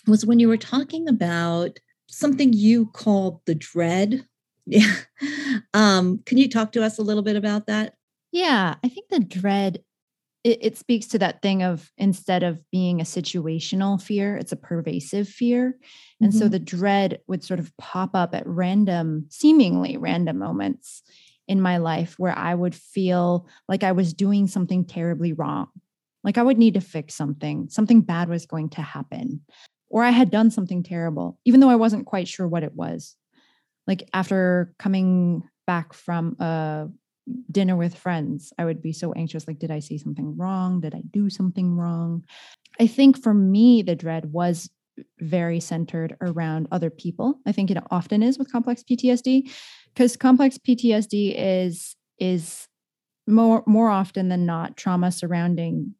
was 0.06 0.26
when 0.26 0.38
you 0.38 0.48
were 0.48 0.56
talking 0.56 1.08
about 1.08 1.78
something 2.08 2.52
you 2.52 2.86
called 2.86 3.40
the 3.46 3.54
dread. 3.54 4.26
Yeah. 4.66 4.94
um, 5.74 6.20
can 6.26 6.38
you 6.38 6.48
talk 6.48 6.72
to 6.72 6.84
us 6.84 6.98
a 6.98 7.02
little 7.02 7.22
bit 7.22 7.36
about 7.36 7.66
that? 7.66 7.94
Yeah, 8.32 8.74
I 8.82 8.88
think 8.88 9.08
the 9.08 9.20
dread 9.20 9.82
it, 10.44 10.58
it, 10.60 10.78
speaks 10.78 11.06
to 11.08 11.18
that 11.18 11.42
thing 11.42 11.62
of 11.62 11.90
instead 11.96 12.42
of 12.42 12.58
being 12.70 13.00
a 13.00 13.04
situational 13.04 14.00
fear, 14.00 14.36
it's 14.36 14.52
a 14.52 14.56
pervasive 14.56 15.28
fear. 15.28 15.76
And 16.20 16.30
mm-hmm. 16.30 16.38
so 16.38 16.48
the 16.48 16.58
dread 16.58 17.20
would 17.26 17.42
sort 17.42 17.60
of 17.60 17.76
pop 17.78 18.10
up 18.14 18.34
at 18.34 18.46
random, 18.46 19.26
seemingly 19.30 19.96
random 19.96 20.38
moments 20.38 21.02
in 21.48 21.60
my 21.60 21.78
life 21.78 22.14
where 22.18 22.36
I 22.36 22.54
would 22.54 22.74
feel 22.74 23.48
like 23.68 23.82
I 23.82 23.92
was 23.92 24.14
doing 24.14 24.46
something 24.46 24.84
terribly 24.84 25.32
wrong. 25.32 25.68
Like 26.22 26.38
I 26.38 26.42
would 26.42 26.58
need 26.58 26.74
to 26.74 26.80
fix 26.80 27.14
something, 27.14 27.68
something 27.68 28.02
bad 28.02 28.28
was 28.28 28.46
going 28.46 28.70
to 28.70 28.82
happen 28.82 29.40
or 29.94 30.02
I 30.02 30.10
had 30.10 30.28
done 30.28 30.50
something 30.50 30.82
terrible, 30.82 31.38
even 31.44 31.60
though 31.60 31.68
I 31.68 31.76
wasn't 31.76 32.04
quite 32.04 32.26
sure 32.26 32.48
what 32.48 32.64
it 32.64 32.74
was. 32.74 33.14
Like 33.86 34.08
after 34.12 34.74
coming 34.76 35.44
back 35.68 35.92
from 35.92 36.34
a 36.40 36.88
dinner 37.50 37.76
with 37.76 37.94
friends, 37.94 38.52
I 38.58 38.64
would 38.64 38.82
be 38.82 38.92
so 38.92 39.12
anxious 39.12 39.46
like, 39.48 39.58
did 39.58 39.70
I 39.70 39.80
say 39.80 39.96
something 39.98 40.36
wrong? 40.36 40.80
Did 40.80 40.94
I 40.94 41.02
do 41.10 41.30
something 41.30 41.74
wrong? 41.74 42.24
I 42.80 42.86
think 42.86 43.22
for 43.22 43.32
me, 43.32 43.82
the 43.82 43.96
dread 43.96 44.32
was 44.32 44.70
very 45.18 45.60
centered 45.60 46.16
around 46.20 46.68
other 46.70 46.90
people. 46.90 47.40
I 47.46 47.52
think 47.52 47.70
it 47.70 47.78
often 47.90 48.22
is 48.22 48.38
with 48.38 48.52
complex 48.52 48.82
PTSD 48.82 49.50
because 49.92 50.16
complex 50.16 50.58
PTSD 50.58 51.34
is 51.36 51.96
is 52.18 52.68
more 53.26 53.64
more 53.66 53.88
often 53.88 54.28
than 54.28 54.46
not 54.46 54.76
trauma 54.76 55.10
surrounding 55.10 55.94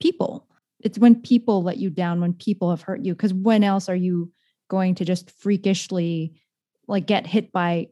people. 0.00 0.48
It's 0.80 0.98
when 0.98 1.20
people 1.20 1.62
let 1.62 1.76
you 1.76 1.90
down, 1.90 2.20
when 2.20 2.32
people 2.32 2.70
have 2.70 2.82
hurt 2.82 3.04
you 3.04 3.14
because 3.14 3.34
when 3.34 3.62
else 3.62 3.88
are 3.88 3.96
you 3.96 4.32
going 4.68 4.94
to 4.96 5.04
just 5.04 5.30
freakishly 5.30 6.40
like 6.88 7.06
get 7.06 7.26
hit 7.26 7.52
by 7.52 7.88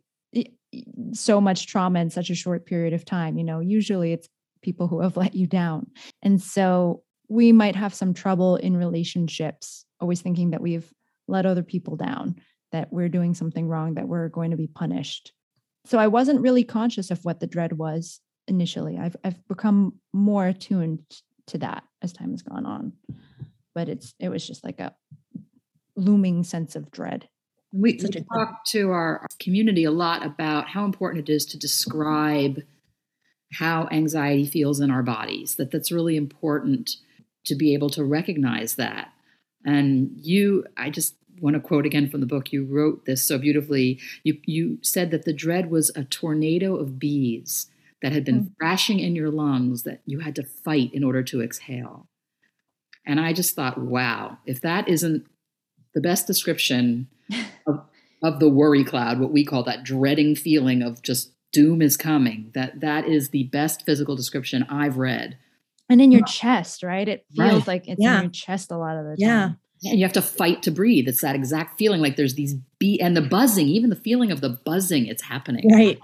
so 1.12 1.40
much 1.40 1.66
trauma 1.66 2.00
in 2.00 2.10
such 2.10 2.30
a 2.30 2.34
short 2.34 2.66
period 2.66 2.92
of 2.92 3.04
time, 3.04 3.38
you 3.38 3.44
know, 3.44 3.60
usually 3.60 4.12
it's 4.12 4.28
people 4.62 4.88
who 4.88 5.00
have 5.00 5.16
let 5.16 5.34
you 5.34 5.46
down. 5.46 5.87
And 6.22 6.40
so 6.40 7.02
we 7.28 7.52
might 7.52 7.76
have 7.76 7.94
some 7.94 8.14
trouble 8.14 8.56
in 8.56 8.76
relationships, 8.76 9.84
always 10.00 10.20
thinking 10.20 10.50
that 10.50 10.62
we've 10.62 10.92
let 11.26 11.46
other 11.46 11.62
people 11.62 11.96
down, 11.96 12.37
that 12.72 12.92
we're 12.92 13.08
doing 13.08 13.34
something 13.34 13.68
wrong, 13.68 13.94
that 13.94 14.08
we're 14.08 14.28
going 14.28 14.50
to 14.50 14.56
be 14.56 14.66
punished. 14.66 15.32
So 15.84 15.98
I 15.98 16.06
wasn't 16.06 16.40
really 16.40 16.64
conscious 16.64 17.10
of 17.10 17.25
what 17.25 17.40
the 17.40 17.46
dread 17.46 17.72
was 17.72 18.20
initially. 18.46 18.98
I've 18.98 19.16
I've 19.25 19.46
become 19.48 19.94
more 20.12 20.46
attuned 20.46 21.00
to 21.48 21.58
that 21.58 21.84
as 22.02 22.12
time 22.12 22.30
has 22.30 22.42
gone 22.42 22.66
on. 22.66 22.92
But 23.75 23.88
it's 23.88 24.14
it 24.18 24.28
was 24.28 24.46
just 24.46 24.64
like 24.64 24.80
a 24.80 24.94
looming 25.96 26.44
sense 26.44 26.76
of 26.76 26.90
dread. 26.90 27.28
We, 27.72 28.00
we 28.02 28.25
talk 28.34 28.64
to 28.68 28.90
our 28.90 29.26
community 29.40 29.84
a 29.84 29.90
lot 29.90 30.25
about 30.25 30.68
how 30.68 30.84
important 30.84 31.28
it 31.28 31.32
is 31.32 31.44
to 31.46 31.58
describe 31.58 32.62
how 33.52 33.88
anxiety 33.90 34.46
feels 34.46 34.80
in 34.80 34.90
our 34.90 35.02
bodies. 35.02 35.56
That 35.56 35.70
that's 35.70 35.92
really 35.92 36.16
important 36.16 36.90
to 37.46 37.54
be 37.54 37.75
able 37.75 37.90
to 37.90 38.04
recognize 38.04 38.76
that. 38.76 39.12
And 39.64 40.10
you, 40.14 40.64
I 40.76 40.90
just 40.90 41.14
want 41.40 41.54
to 41.54 41.60
quote 41.60 41.87
again 41.87 42.08
from 42.08 42.20
the 42.20 42.26
book. 42.26 42.52
You 42.52 42.64
wrote 42.64 43.04
this 43.04 43.26
so 43.26 43.38
beautifully. 43.38 44.00
You 44.22 44.38
you 44.44 44.78
said 44.82 45.10
that 45.10 45.25
the 45.25 45.32
dread 45.32 45.70
was 45.70 45.90
a 45.94 46.04
tornado 46.04 46.76
of 46.76 46.98
bees 46.98 47.68
that 48.02 48.12
had 48.12 48.25
been 48.25 48.44
mm. 48.44 48.52
thrashing 48.58 49.00
in 49.00 49.16
your 49.16 49.30
lungs 49.30 49.82
that 49.82 50.02
you 50.06 50.20
had 50.20 50.34
to 50.37 50.42
fight 50.42 50.92
in 50.92 51.04
order 51.04 51.22
to 51.25 51.42
exhale. 51.42 52.08
And 53.04 53.18
I 53.20 53.32
just 53.32 53.56
thought, 53.56 53.78
wow, 53.78 54.38
if 54.44 54.60
that 54.60 54.88
isn't 54.88 55.26
the 55.95 56.00
best 56.00 56.26
description 56.26 57.09
of, 57.66 57.80
of 58.23 58.40
the 58.40 58.49
worry 58.49 58.85
cloud, 58.85 59.21
what 59.21 59.33
we 59.33 59.45
call 59.45 59.62
that 59.64 59.85
dreading 59.85 60.35
feeling 60.35 60.83
of 60.83 61.02
just 61.02 61.33
doom 61.52 61.80
is 61.80 61.97
coming, 61.97 62.50
that 62.54 62.80
that 62.80 63.07
is 63.07 63.30
the 63.30 63.45
best 63.45 63.85
physical 63.87 64.16
description 64.16 64.64
I've 64.68 64.99
read. 64.99 65.38
And 65.88 66.00
in 66.02 66.12
your 66.12 66.25
chest, 66.25 66.83
right? 66.83 67.09
It 67.09 67.25
feels 67.35 67.52
right. 67.52 67.66
like 67.66 67.88
it's 67.88 68.00
yeah. 68.00 68.16
in 68.16 68.25
your 68.25 68.30
chest 68.30 68.71
a 68.71 68.76
lot 68.76 68.97
of 68.97 69.04
the 69.04 69.11
time. 69.11 69.16
Yeah. 69.80 69.90
And 69.90 69.99
you 69.99 70.04
have 70.04 70.12
to 70.14 70.23
fight 70.23 70.62
to 70.64 70.71
breathe. 70.71 71.09
It's 71.09 71.23
that 71.23 71.35
exact 71.35 71.78
feeling 71.78 72.00
like 72.00 72.16
there's 72.16 72.35
these 72.35 72.57
beat 72.78 73.00
and 73.00 73.16
the 73.16 73.23
buzzing, 73.23 73.68
even 73.68 73.88
the 73.88 73.97
feeling 73.97 74.30
of 74.30 74.40
the 74.40 74.50
buzzing, 74.50 75.07
it's 75.07 75.23
happening. 75.23 75.71
Right. 75.73 75.99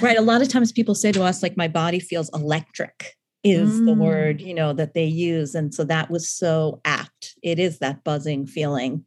right. 0.00 0.18
A 0.18 0.22
lot 0.22 0.42
of 0.42 0.48
times 0.48 0.72
people 0.72 0.94
say 0.94 1.12
to 1.12 1.22
us, 1.22 1.42
like, 1.42 1.56
my 1.56 1.68
body 1.68 2.00
feels 2.00 2.30
electric 2.34 3.16
is 3.44 3.80
mm. 3.80 3.86
the 3.86 3.94
word, 3.94 4.40
you 4.40 4.54
know, 4.54 4.72
that 4.72 4.94
they 4.94 5.04
use. 5.04 5.54
And 5.54 5.72
so 5.72 5.84
that 5.84 6.10
was 6.10 6.28
so 6.28 6.80
apt. 6.84 7.36
It 7.42 7.58
is 7.58 7.78
that 7.78 8.02
buzzing 8.02 8.46
feeling. 8.46 9.04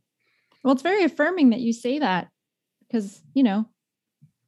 Well, 0.63 0.73
it's 0.73 0.83
very 0.83 1.03
affirming 1.03 1.49
that 1.49 1.59
you 1.59 1.73
say 1.73 1.99
that 1.99 2.29
because, 2.87 3.21
you 3.33 3.43
know, 3.43 3.67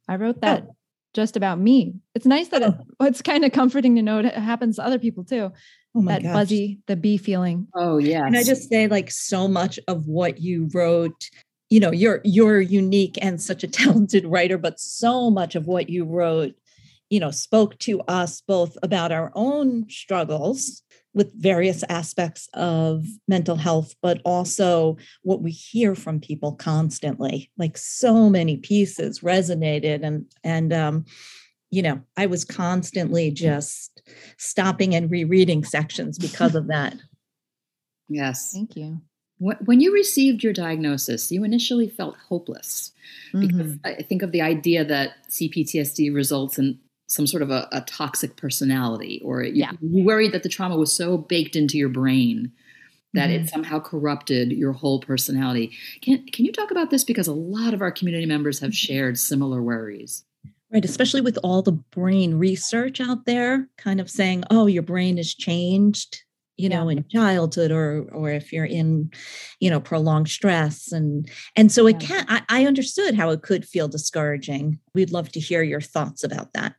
I 0.08 0.16
wrote 0.16 0.40
that 0.42 0.64
oh. 0.68 0.76
just 1.12 1.36
about 1.36 1.58
me. 1.58 1.94
It's 2.14 2.26
nice 2.26 2.48
that 2.48 2.62
oh. 2.62 2.68
it, 2.68 2.76
it's 3.08 3.22
kind 3.22 3.44
of 3.44 3.52
comforting 3.52 3.96
to 3.96 4.02
know 4.02 4.20
it 4.20 4.32
happens 4.32 4.76
to 4.76 4.84
other 4.84 4.98
people 4.98 5.24
too. 5.24 5.52
Oh 5.94 6.02
that 6.02 6.22
gosh. 6.22 6.32
buzzy, 6.32 6.78
the 6.86 6.94
bee 6.94 7.16
feeling. 7.16 7.66
Oh 7.74 7.98
yeah. 7.98 8.24
And 8.24 8.36
I 8.36 8.44
just 8.44 8.68
say 8.68 8.86
like 8.86 9.10
so 9.10 9.48
much 9.48 9.80
of 9.88 10.06
what 10.06 10.40
you 10.40 10.68
wrote 10.72 11.30
you 11.70 11.78
know 11.78 11.92
you're 11.92 12.20
you're 12.24 12.60
unique 12.60 13.16
and 13.22 13.40
such 13.40 13.62
a 13.64 13.68
talented 13.68 14.26
writer 14.26 14.58
but 14.58 14.78
so 14.78 15.30
much 15.30 15.54
of 15.54 15.66
what 15.66 15.88
you 15.88 16.04
wrote 16.04 16.54
you 17.10 17.20
know 17.20 17.30
spoke 17.30 17.78
to 17.80 18.00
us 18.02 18.40
both 18.40 18.78
about 18.82 19.12
our 19.12 19.30
own 19.34 19.88
struggles 19.90 20.82
with 21.12 21.34
various 21.34 21.82
aspects 21.88 22.48
of 22.54 23.04
mental 23.26 23.56
health 23.56 23.94
but 24.00 24.20
also 24.24 24.96
what 25.22 25.42
we 25.42 25.50
hear 25.50 25.94
from 25.94 26.20
people 26.20 26.52
constantly. 26.52 27.50
Like 27.58 27.76
so 27.76 28.30
many 28.30 28.56
pieces 28.56 29.20
resonated 29.20 30.02
and 30.04 30.26
and 30.44 30.72
um 30.72 31.04
you 31.70 31.82
know 31.82 32.00
i 32.16 32.26
was 32.26 32.44
constantly 32.44 33.30
just 33.30 34.02
stopping 34.38 34.94
and 34.94 35.10
rereading 35.10 35.64
sections 35.64 36.18
because 36.18 36.54
of 36.54 36.68
that. 36.68 36.94
Yes. 38.12 38.50
Thank 38.52 38.74
you. 38.74 39.00
When 39.38 39.80
you 39.80 39.94
received 39.94 40.42
your 40.42 40.52
diagnosis, 40.52 41.30
you 41.30 41.44
initially 41.44 41.88
felt 41.88 42.16
hopeless 42.28 42.90
because 43.32 43.76
mm-hmm. 43.76 43.86
I 43.86 44.02
think 44.02 44.22
of 44.22 44.32
the 44.32 44.42
idea 44.42 44.84
that 44.84 45.12
CPTSD 45.30 46.12
results 46.12 46.58
in 46.58 46.80
some 47.10 47.26
sort 47.26 47.42
of 47.42 47.50
a, 47.50 47.68
a 47.72 47.80
toxic 47.82 48.36
personality, 48.36 49.20
or 49.24 49.42
you, 49.42 49.52
yeah. 49.54 49.72
you 49.82 50.04
worried 50.04 50.32
that 50.32 50.44
the 50.44 50.48
trauma 50.48 50.76
was 50.76 50.92
so 50.92 51.18
baked 51.18 51.56
into 51.56 51.76
your 51.76 51.88
brain 51.88 52.52
that 53.14 53.30
mm-hmm. 53.30 53.44
it 53.44 53.50
somehow 53.50 53.80
corrupted 53.80 54.52
your 54.52 54.72
whole 54.72 55.00
personality. 55.00 55.72
Can 56.02 56.24
can 56.26 56.44
you 56.44 56.52
talk 56.52 56.70
about 56.70 56.90
this 56.90 57.02
because 57.02 57.26
a 57.26 57.34
lot 57.34 57.74
of 57.74 57.82
our 57.82 57.90
community 57.90 58.26
members 58.26 58.60
have 58.60 58.74
shared 58.74 59.18
similar 59.18 59.60
worries? 59.62 60.24
Right, 60.72 60.84
especially 60.84 61.20
with 61.20 61.36
all 61.42 61.62
the 61.62 61.72
brain 61.72 62.34
research 62.34 63.00
out 63.00 63.26
there, 63.26 63.68
kind 63.76 64.00
of 64.00 64.08
saying, 64.08 64.44
"Oh, 64.48 64.66
your 64.66 64.84
brain 64.84 65.16
has 65.16 65.34
changed 65.34 66.22
you 66.56 66.68
know 66.68 66.88
yeah. 66.88 66.98
in 66.98 67.04
childhood 67.08 67.72
or 67.72 68.06
or 68.12 68.30
if 68.30 68.52
you're 68.52 68.66
in 68.66 69.10
you 69.60 69.70
know 69.70 69.80
prolonged 69.80 70.28
stress 70.28 70.92
and 70.92 71.28
and 71.56 71.72
so 71.72 71.86
it 71.86 71.98
can 71.98 72.24
I, 72.28 72.42
I 72.50 72.66
understood 72.66 73.14
how 73.14 73.30
it 73.30 73.42
could 73.42 73.64
feel 73.64 73.88
discouraging 73.88 74.78
we'd 74.94 75.10
love 75.10 75.32
to 75.32 75.40
hear 75.40 75.62
your 75.62 75.80
thoughts 75.80 76.22
about 76.22 76.52
that 76.52 76.74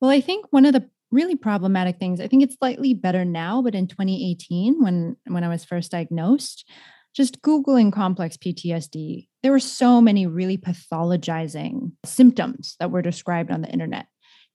well 0.00 0.10
i 0.10 0.20
think 0.20 0.46
one 0.50 0.66
of 0.66 0.72
the 0.72 0.88
really 1.10 1.36
problematic 1.36 1.98
things 1.98 2.20
i 2.20 2.26
think 2.26 2.42
it's 2.42 2.56
slightly 2.56 2.94
better 2.94 3.24
now 3.24 3.62
but 3.62 3.74
in 3.74 3.86
2018 3.86 4.82
when 4.82 5.16
when 5.26 5.44
i 5.44 5.48
was 5.48 5.64
first 5.64 5.90
diagnosed 5.90 6.68
just 7.14 7.40
googling 7.42 7.92
complex 7.92 8.36
ptsd 8.36 9.28
there 9.42 9.52
were 9.52 9.60
so 9.60 10.00
many 10.00 10.26
really 10.26 10.58
pathologizing 10.58 11.92
symptoms 12.04 12.76
that 12.80 12.90
were 12.90 13.02
described 13.02 13.50
on 13.50 13.62
the 13.62 13.68
internet 13.68 14.06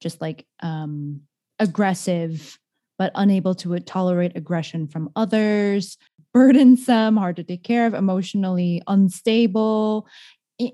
just 0.02 0.20
like 0.22 0.46
um 0.62 1.22
aggressive 1.60 2.60
but 3.02 3.12
unable 3.16 3.56
to 3.56 3.80
tolerate 3.80 4.38
aggression 4.38 4.88
from 4.88 5.10
others, 5.16 5.98
burdensome, 6.36 7.18
hard 7.18 7.36
to 7.36 7.44
take 7.44 7.64
care 7.64 7.88
of, 7.88 7.96
emotionally 7.96 8.80
unstable. 8.86 10.08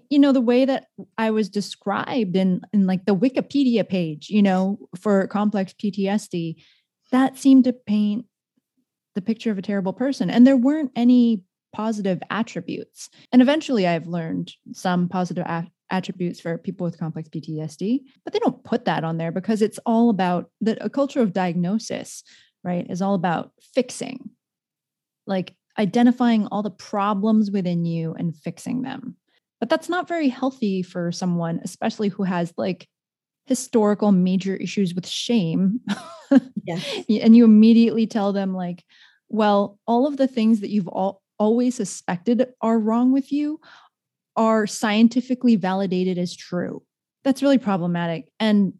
You 0.09 0.19
know, 0.19 0.31
the 0.31 0.41
way 0.41 0.65
that 0.65 0.87
I 1.17 1.31
was 1.31 1.49
described 1.49 2.35
in, 2.35 2.61
in 2.73 2.87
like 2.87 3.05
the 3.05 3.15
Wikipedia 3.15 3.87
page, 3.87 4.29
you 4.29 4.41
know, 4.41 4.77
for 4.99 5.27
complex 5.27 5.73
PTSD, 5.73 6.55
that 7.11 7.37
seemed 7.37 7.63
to 7.65 7.73
paint 7.73 8.25
the 9.15 9.21
picture 9.21 9.51
of 9.51 9.57
a 9.57 9.61
terrible 9.63 9.93
person. 9.93 10.29
And 10.29 10.45
there 10.45 10.57
weren't 10.57 10.91
any 10.95 11.43
positive 11.73 12.21
attributes. 12.29 13.09
And 13.31 13.41
eventually 13.41 13.87
I've 13.87 14.07
learned 14.07 14.53
some 14.73 15.09
positive 15.09 15.45
a- 15.45 15.67
attributes 15.89 16.39
for 16.39 16.57
people 16.57 16.85
with 16.85 16.99
complex 16.99 17.29
PTSD, 17.29 18.01
but 18.23 18.33
they 18.33 18.39
don't 18.39 18.63
put 18.63 18.85
that 18.85 19.03
on 19.03 19.17
there 19.17 19.31
because 19.31 19.61
it's 19.61 19.79
all 19.85 20.09
about 20.09 20.49
the 20.61 20.83
a 20.83 20.89
culture 20.89 21.21
of 21.21 21.33
diagnosis, 21.33 22.23
right? 22.63 22.85
Is 22.89 23.01
all 23.01 23.15
about 23.15 23.51
fixing, 23.73 24.29
like 25.25 25.55
identifying 25.77 26.47
all 26.47 26.63
the 26.63 26.71
problems 26.71 27.51
within 27.51 27.85
you 27.85 28.13
and 28.13 28.35
fixing 28.35 28.81
them. 28.81 29.15
But 29.59 29.69
that's 29.69 29.89
not 29.89 30.07
very 30.07 30.29
healthy 30.29 30.83
for 30.83 31.11
someone, 31.11 31.59
especially 31.63 32.09
who 32.09 32.23
has 32.23 32.53
like 32.57 32.87
historical 33.47 34.11
major 34.11 34.55
issues 34.55 34.93
with 34.93 35.07
shame. 35.07 35.81
Yes. 36.65 37.05
and 37.07 37.33
you 37.33 37.45
immediately 37.45 38.05
tell 38.05 38.33
them 38.33 38.53
like, 38.53 38.83
well, 39.29 39.79
all 39.87 40.05
of 40.05 40.17
the 40.17 40.27
things 40.27 40.59
that 40.59 40.69
you've 40.69 40.89
all 40.89 41.21
always 41.39 41.75
suspected 41.75 42.45
are 42.61 42.77
wrong 42.77 43.13
with 43.13 43.31
you 43.31 43.61
are 44.35 44.67
scientifically 44.67 45.55
validated 45.55 46.17
as 46.17 46.35
true. 46.35 46.83
That's 47.23 47.41
really 47.41 47.57
problematic. 47.57 48.29
And 48.41 48.73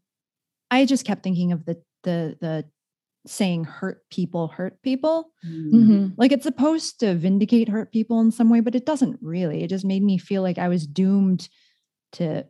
I 0.69 0.85
just 0.85 1.05
kept 1.05 1.23
thinking 1.23 1.53
of 1.53 1.65
the 1.65 1.81
the 2.03 2.37
the 2.41 2.65
saying 3.27 3.65
hurt 3.65 4.09
people 4.09 4.47
hurt 4.47 4.81
people. 4.81 5.31
Mm-hmm. 5.45 6.09
Like 6.17 6.31
it's 6.31 6.43
supposed 6.43 6.99
to 7.01 7.15
vindicate 7.15 7.69
hurt 7.69 7.91
people 7.91 8.19
in 8.21 8.31
some 8.31 8.49
way, 8.49 8.59
but 8.59 8.75
it 8.75 8.85
doesn't 8.85 9.19
really. 9.21 9.63
It 9.63 9.69
just 9.69 9.85
made 9.85 10.03
me 10.03 10.17
feel 10.17 10.41
like 10.41 10.57
I 10.57 10.67
was 10.67 10.87
doomed 10.87 11.49
to 12.13 12.45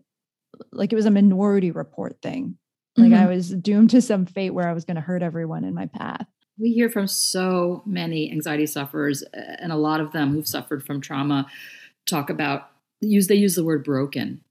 like 0.72 0.92
it 0.92 0.96
was 0.96 1.06
a 1.06 1.12
minority 1.12 1.72
report 1.72 2.22
thing. 2.22 2.58
Like 2.96 3.12
mm-hmm. 3.12 3.24
I 3.24 3.28
was 3.28 3.50
doomed 3.52 3.92
to 3.92 4.02
some 4.02 4.26
fate 4.26 4.52
where 4.52 4.68
I 4.68 4.74
was 4.74 4.86
going 4.86 4.96
to 4.96 5.02
hurt 5.02 5.22
everyone 5.22 5.64
in 5.64 5.76
my 5.76 5.86
path. 5.86 6.26
We 6.60 6.72
hear 6.72 6.90
from 6.90 7.08
so 7.08 7.84
many 7.86 8.32
anxiety 8.32 8.66
sufferers, 8.66 9.24
and 9.34 9.72
a 9.72 9.78
lot 9.78 10.00
of 10.00 10.12
them 10.12 10.32
who've 10.32 10.48
suffered 10.48 10.84
from 10.84 11.02
trauma 11.02 11.46
talk 12.08 12.32
about 12.32 12.70
use 13.00 13.28
they 13.28 13.36
use 13.36 13.54
the 13.56 13.64
word 13.64 13.84
broken. 13.84 14.42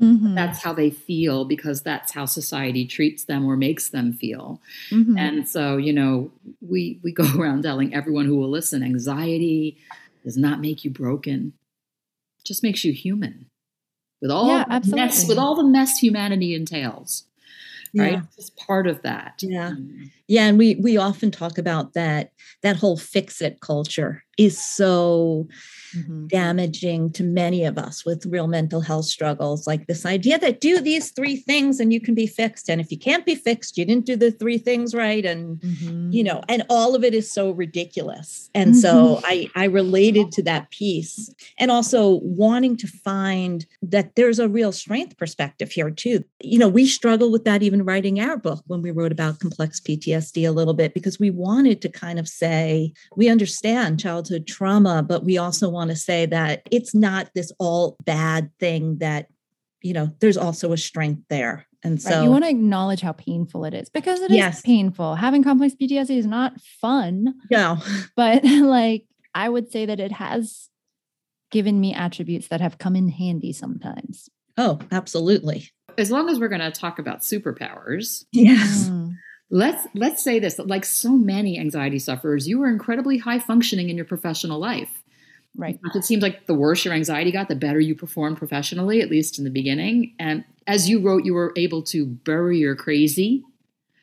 Mm-hmm. 0.00 0.34
That's 0.34 0.62
how 0.62 0.72
they 0.72 0.90
feel 0.90 1.44
because 1.44 1.82
that's 1.82 2.12
how 2.12 2.24
society 2.24 2.86
treats 2.86 3.24
them 3.24 3.46
or 3.46 3.56
makes 3.56 3.90
them 3.90 4.12
feel. 4.12 4.60
Mm-hmm. 4.90 5.18
And 5.18 5.48
so, 5.48 5.76
you 5.76 5.92
know, 5.92 6.30
we 6.60 6.98
we 7.02 7.12
go 7.12 7.26
around 7.38 7.62
telling 7.62 7.94
everyone 7.94 8.26
who 8.26 8.36
will 8.36 8.50
listen, 8.50 8.82
anxiety 8.82 9.76
does 10.24 10.36
not 10.36 10.60
make 10.60 10.84
you 10.84 10.90
broken. 10.90 11.52
It 12.38 12.44
just 12.44 12.62
makes 12.62 12.84
you 12.84 12.92
human. 12.92 13.46
With 14.22 14.30
all 14.30 14.48
yeah, 14.48 14.80
mess, 14.86 15.26
with 15.26 15.38
all 15.38 15.54
the 15.54 15.64
mess 15.64 15.98
humanity 15.98 16.54
entails 16.54 17.24
right 17.94 18.12
yeah. 18.12 18.22
it's 18.38 18.50
part 18.50 18.86
of 18.86 19.02
that 19.02 19.34
yeah 19.42 19.70
mm. 19.70 20.10
yeah 20.28 20.46
and 20.46 20.58
we 20.58 20.76
we 20.76 20.96
often 20.96 21.30
talk 21.30 21.58
about 21.58 21.92
that 21.94 22.32
that 22.62 22.76
whole 22.76 22.96
fix 22.96 23.40
it 23.40 23.60
culture 23.60 24.22
is 24.40 24.58
so 24.58 25.46
mm-hmm. 25.94 26.26
damaging 26.28 27.12
to 27.12 27.22
many 27.22 27.62
of 27.66 27.76
us 27.76 28.06
with 28.06 28.24
real 28.24 28.46
mental 28.46 28.80
health 28.80 29.04
struggles 29.04 29.66
like 29.66 29.86
this 29.86 30.06
idea 30.06 30.38
that 30.38 30.62
do 30.62 30.80
these 30.80 31.10
three 31.10 31.36
things 31.36 31.78
and 31.78 31.92
you 31.92 32.00
can 32.00 32.14
be 32.14 32.26
fixed 32.26 32.70
and 32.70 32.80
if 32.80 32.90
you 32.90 32.98
can't 32.98 33.26
be 33.26 33.34
fixed 33.34 33.76
you 33.76 33.84
didn't 33.84 34.06
do 34.06 34.16
the 34.16 34.30
three 34.30 34.56
things 34.56 34.94
right 34.94 35.26
and 35.26 35.60
mm-hmm. 35.60 36.10
you 36.10 36.24
know 36.24 36.40
and 36.48 36.64
all 36.70 36.94
of 36.94 37.04
it 37.04 37.12
is 37.12 37.30
so 37.30 37.50
ridiculous 37.50 38.48
and 38.54 38.70
mm-hmm. 38.70 38.80
so 38.80 39.20
i 39.24 39.46
i 39.54 39.64
related 39.64 40.32
to 40.32 40.42
that 40.42 40.70
piece 40.70 41.34
and 41.58 41.70
also 41.70 42.20
wanting 42.22 42.78
to 42.78 42.86
find 42.86 43.66
that 43.82 44.16
there's 44.16 44.38
a 44.38 44.48
real 44.48 44.72
strength 44.72 45.18
perspective 45.18 45.70
here 45.70 45.90
too 45.90 46.24
you 46.40 46.58
know 46.58 46.68
we 46.68 46.86
struggle 46.86 47.30
with 47.30 47.44
that 47.44 47.62
even 47.62 47.84
writing 47.84 48.18
our 48.20 48.38
book 48.38 48.64
when 48.68 48.80
we 48.80 48.90
wrote 48.90 49.12
about 49.12 49.38
complex 49.38 49.80
ptsd 49.80 50.48
a 50.48 50.52
little 50.52 50.72
bit 50.72 50.94
because 50.94 51.20
we 51.20 51.28
wanted 51.28 51.82
to 51.82 51.90
kind 51.90 52.18
of 52.18 52.26
say 52.26 52.90
we 53.16 53.28
understand 53.28 54.00
childhood 54.00 54.29
trauma 54.38 55.02
but 55.02 55.24
we 55.24 55.36
also 55.36 55.68
want 55.68 55.80
want 55.80 55.90
to 55.90 55.96
say 55.96 56.26
that 56.26 56.62
it's 56.70 56.94
not 56.94 57.30
this 57.34 57.50
all 57.58 57.96
bad 58.04 58.50
thing 58.60 58.98
that, 58.98 59.28
you 59.80 59.94
know, 59.94 60.10
there's 60.20 60.36
also 60.36 60.72
a 60.72 60.76
strength 60.76 61.22
there. 61.30 61.66
And 61.82 62.00
so 62.00 62.10
right. 62.10 62.22
you 62.22 62.30
want 62.30 62.44
to 62.44 62.50
acknowledge 62.50 63.00
how 63.00 63.12
painful 63.12 63.64
it 63.64 63.72
is 63.72 63.88
because 63.88 64.20
it 64.20 64.30
yes. 64.30 64.58
is 64.58 64.62
painful. 64.62 65.14
Having 65.14 65.44
complex 65.44 65.74
PTSD 65.80 66.18
is 66.18 66.26
not 66.26 66.60
fun. 66.60 67.34
No. 67.50 67.78
But 68.16 68.44
like 68.44 69.06
I 69.34 69.48
would 69.48 69.72
say 69.72 69.86
that 69.86 69.98
it 70.00 70.12
has 70.12 70.68
given 71.50 71.80
me 71.80 71.94
attributes 71.94 72.48
that 72.48 72.60
have 72.60 72.76
come 72.76 72.94
in 72.94 73.08
handy 73.08 73.54
sometimes. 73.54 74.28
Oh, 74.58 74.78
absolutely. 74.92 75.70
As 75.96 76.10
long 76.10 76.28
as 76.28 76.38
we're 76.38 76.48
going 76.48 76.60
to 76.60 76.70
talk 76.70 76.98
about 76.98 77.20
superpowers. 77.20 78.24
Yes. 78.32 78.90
Mm. 78.90 79.14
Let's 79.50 79.86
let's 79.94 80.22
say 80.22 80.38
this 80.38 80.58
like 80.58 80.84
so 80.84 81.10
many 81.10 81.58
anxiety 81.58 81.98
sufferers 81.98 82.46
you 82.46 82.60
were 82.60 82.68
incredibly 82.68 83.18
high 83.18 83.40
functioning 83.40 83.90
in 83.90 83.96
your 83.96 84.04
professional 84.04 84.58
life. 84.58 85.02
Right. 85.56 85.78
It 85.94 86.04
seems 86.04 86.22
like 86.22 86.46
the 86.46 86.54
worse 86.54 86.84
your 86.84 86.94
anxiety 86.94 87.32
got, 87.32 87.48
the 87.48 87.56
better 87.56 87.80
you 87.80 87.96
performed 87.96 88.38
professionally, 88.38 89.00
at 89.00 89.10
least 89.10 89.36
in 89.36 89.44
the 89.44 89.50
beginning. 89.50 90.14
And 90.16 90.44
as 90.68 90.88
you 90.88 91.00
wrote, 91.00 91.24
you 91.24 91.34
were 91.34 91.52
able 91.56 91.82
to 91.84 92.06
bury 92.06 92.58
your 92.58 92.76
crazy 92.76 93.44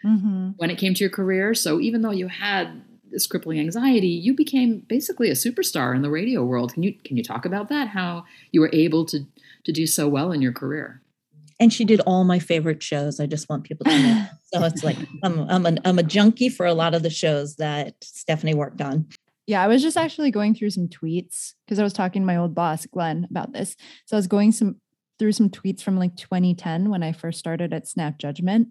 mm-hmm. 0.04 0.50
when 0.58 0.70
it 0.70 0.78
came 0.78 0.94
to 0.94 1.00
your 1.00 1.10
career. 1.10 1.54
So 1.54 1.80
even 1.80 2.02
though 2.02 2.12
you 2.12 2.28
had 2.28 2.82
this 3.10 3.28
crippling 3.28 3.62
anxiety, 3.62 4.10
you 4.10 4.34
became 4.34 4.80
basically 4.80 5.30
a 5.30 5.34
superstar 5.34 5.96
in 5.96 6.02
the 6.02 6.10
radio 6.10 6.44
world. 6.44 6.74
Can 6.74 6.84
you 6.84 6.94
can 7.06 7.16
you 7.16 7.24
talk 7.24 7.46
about 7.46 7.70
that? 7.70 7.90
How 7.90 8.26
you 8.52 8.60
were 8.60 8.70
able 8.74 9.06
to 9.06 9.26
to 9.64 9.72
do 9.72 9.88
so 9.88 10.08
well 10.08 10.34
in 10.34 10.42
your 10.42 10.54
career? 10.54 11.02
And 11.60 11.74
she 11.74 11.86
did 11.86 12.02
all 12.02 12.24
my 12.24 12.40
favorite 12.40 12.84
shows. 12.84 13.20
I 13.20 13.26
just 13.26 13.50
want 13.50 13.64
people 13.64 13.86
to 13.86 14.00
know. 14.00 14.26
so 14.54 14.64
it's 14.64 14.84
like 14.84 14.98
I'm 15.24 15.50
I'm, 15.50 15.66
an, 15.66 15.80
I'm 15.86 16.00
a 16.00 16.04
junkie 16.04 16.50
for 16.50 16.66
a 16.66 16.74
lot 16.74 16.94
of 16.94 17.04
the 17.04 17.10
shows 17.10 17.56
that 17.56 17.96
Stephanie 18.04 18.54
worked 18.54 18.82
on. 18.82 19.08
Yeah, 19.48 19.64
I 19.64 19.68
was 19.68 19.82
just 19.82 19.98
actually 19.98 20.30
going 20.30 20.54
through 20.54 20.72
some 20.72 20.90
tweets 20.90 21.54
because 21.66 21.80
I 21.80 21.84
was 21.84 21.94
talking 21.94 22.22
to 22.22 22.26
my 22.26 22.36
old 22.36 22.54
boss, 22.54 22.86
Glynn, 22.86 23.26
about 23.30 23.54
this. 23.54 23.76
So 24.06 24.18
I 24.18 24.20
was 24.20 24.28
going 24.28 24.52
some 24.52 24.76
through 25.18 25.32
some 25.32 25.50
tweets 25.50 25.82
from 25.82 25.98
like 25.98 26.16
2010 26.16 26.90
when 26.90 27.02
I 27.02 27.12
first 27.12 27.40
started 27.40 27.74
at 27.74 27.88
Snap 27.88 28.18
Judgment. 28.20 28.70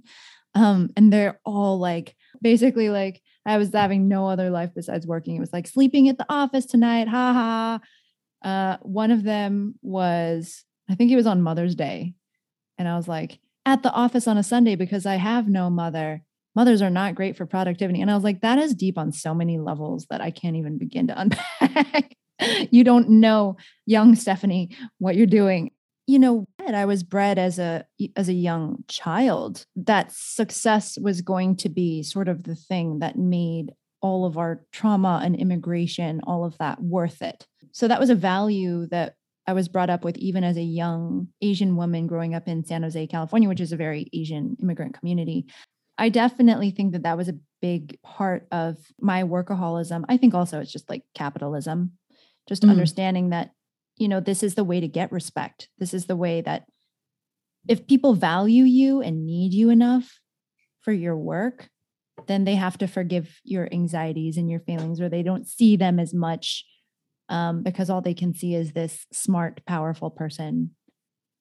Um, 0.55 0.91
and 0.97 1.13
they're 1.13 1.41
all 1.45 1.79
like 1.79 2.15
basically 2.41 2.89
like 2.89 3.21
I 3.45 3.59
was 3.59 3.73
having 3.73 4.09
no 4.09 4.29
other 4.29 4.51
life 4.51 4.71
besides 4.75 5.07
working. 5.07 5.37
It 5.37 5.41
was 5.41 5.53
like 5.53 5.67
sleeping 5.67 6.09
at 6.09 6.19
the 6.19 6.27
office 6.29 6.67
tonight, 6.67 7.09
ha 7.09 7.33
ha. 7.33 7.81
Uh, 8.49 8.77
one 8.83 9.11
of 9.11 9.23
them 9.23 9.77
was, 9.83 10.65
I 10.89 10.95
think 10.95 11.11
it 11.11 11.17
was 11.17 11.27
on 11.27 11.43
Mother's 11.43 11.75
Day. 11.75 12.15
And 12.79 12.89
I 12.89 12.97
was 12.97 13.09
like, 13.09 13.39
at 13.65 13.83
the 13.83 13.93
office 13.93 14.29
on 14.29 14.39
a 14.39 14.43
Sunday 14.43 14.77
because 14.77 15.07
I 15.07 15.17
have 15.17 15.49
no 15.49 15.71
mother 15.71 16.23
mothers 16.57 16.81
are 16.81 16.91
not 16.91 17.15
great 17.15 17.37
for 17.37 17.47
productivity. 17.47 18.01
And 18.01 18.11
I 18.11 18.15
was 18.15 18.25
like, 18.25 18.41
that 18.41 18.59
is 18.59 18.75
deep 18.75 18.97
on 18.99 19.13
so 19.13 19.35
many 19.35 19.59
levels 19.59 20.07
that 20.09 20.23
I 20.23 20.31
can't 20.31 20.57
even 20.57 20.79
begin 20.79 21.07
to 21.09 21.21
unpack. 21.21 22.17
you 22.71 22.83
don't 22.83 23.09
know, 23.09 23.59
young 23.85 24.17
Stephanie, 24.17 24.75
what 24.99 25.15
you're 25.15 25.27
doing. 25.27 25.71
You 26.09 26.19
know, 26.19 26.47
I 26.61 26.85
was 26.85 27.03
bred 27.03 27.39
as 27.39 27.59
a 27.59 27.85
as 28.15 28.29
a 28.29 28.33
young 28.33 28.85
child 28.89 29.67
that 29.75 30.13
success 30.13 30.97
was 30.97 31.21
going 31.21 31.57
to 31.57 31.69
be 31.69 32.03
sort 32.05 32.29
of 32.29 32.45
the 32.45 32.55
thing 32.55 33.01
that 33.01 33.19
made 33.19 33.73
all 34.01 34.25
of 34.25 34.39
our 34.39 34.63
trauma 34.73 35.21
and 35.25 35.35
immigration, 35.35 36.21
all 36.25 36.45
of 36.45 36.57
that 36.59 36.81
worth 36.81 37.23
it. 37.23 37.47
So 37.73 37.89
that 37.89 37.99
was 37.99 38.09
a 38.09 38.15
value 38.15 38.87
that 38.87 39.15
I 39.47 39.53
was 39.53 39.69
brought 39.69 39.91
up 39.91 40.05
with 40.05 40.17
even 40.19 40.43
as 40.43 40.57
a 40.57 40.63
young 40.63 41.29
Asian 41.41 41.77
woman 41.77 42.07
growing 42.07 42.35
up 42.35 42.49
in 42.49 42.65
San 42.65 42.83
Jose, 42.83 43.07
California, 43.07 43.49
which 43.49 43.61
is 43.61 43.73
a 43.73 43.77
very 43.77 44.09
Asian 44.13 44.57
immigrant 44.61 44.99
community. 44.99 45.47
I 45.99 46.09
definitely 46.09 46.71
think 46.71 46.93
that 46.93 47.05
that 47.05 47.17
was 47.17 47.29
a 47.29 47.39
big 47.63 47.99
part 48.03 48.47
of 48.51 48.77
my 49.01 49.23
workaholism. 49.23 50.05
I 50.09 50.17
think 50.17 50.35
also 50.35 50.61
it's 50.61 50.73
just 50.73 50.91
like 50.91 51.05
capitalism, 51.15 51.93
just 52.49 52.65
mm. 52.65 52.71
understanding 52.71 53.31
that, 53.31 53.53
you 53.97 54.09
know, 54.09 54.21
this 54.21 54.43
is 54.43 54.57
the 54.57 54.65
way 54.65 54.81
to 54.81 54.89
get 54.89 55.13
respect. 55.13 55.69
This 55.79 55.95
is 55.95 56.07
the 56.07 56.17
way 56.17 56.43
that 56.43 56.65
if 57.69 57.87
people 57.87 58.15
value 58.15 58.65
you 58.65 59.01
and 59.01 59.25
need 59.25 59.55
you 59.55 59.71
enough 59.71 60.21
for 60.81 60.93
your 60.93 61.17
work, 61.17 61.69
then 62.27 62.45
they 62.45 62.55
have 62.57 62.79
to 62.79 62.87
forgive 62.87 63.41
your 63.45 63.69
anxieties 63.73 64.37
and 64.37 64.51
your 64.51 64.61
feelings, 64.61 65.01
or 65.01 65.09
they 65.09 65.23
don't 65.23 65.47
see 65.47 65.77
them 65.77 65.99
as 65.99 66.13
much 66.13 66.65
um, 67.29 67.63
because 67.63 67.91
all 67.91 68.01
they 68.01 68.15
can 68.15 68.35
see 68.35 68.55
is 68.55 68.73
this 68.73 69.07
smart, 69.13 69.61
powerful 69.67 70.11
person 70.11 70.71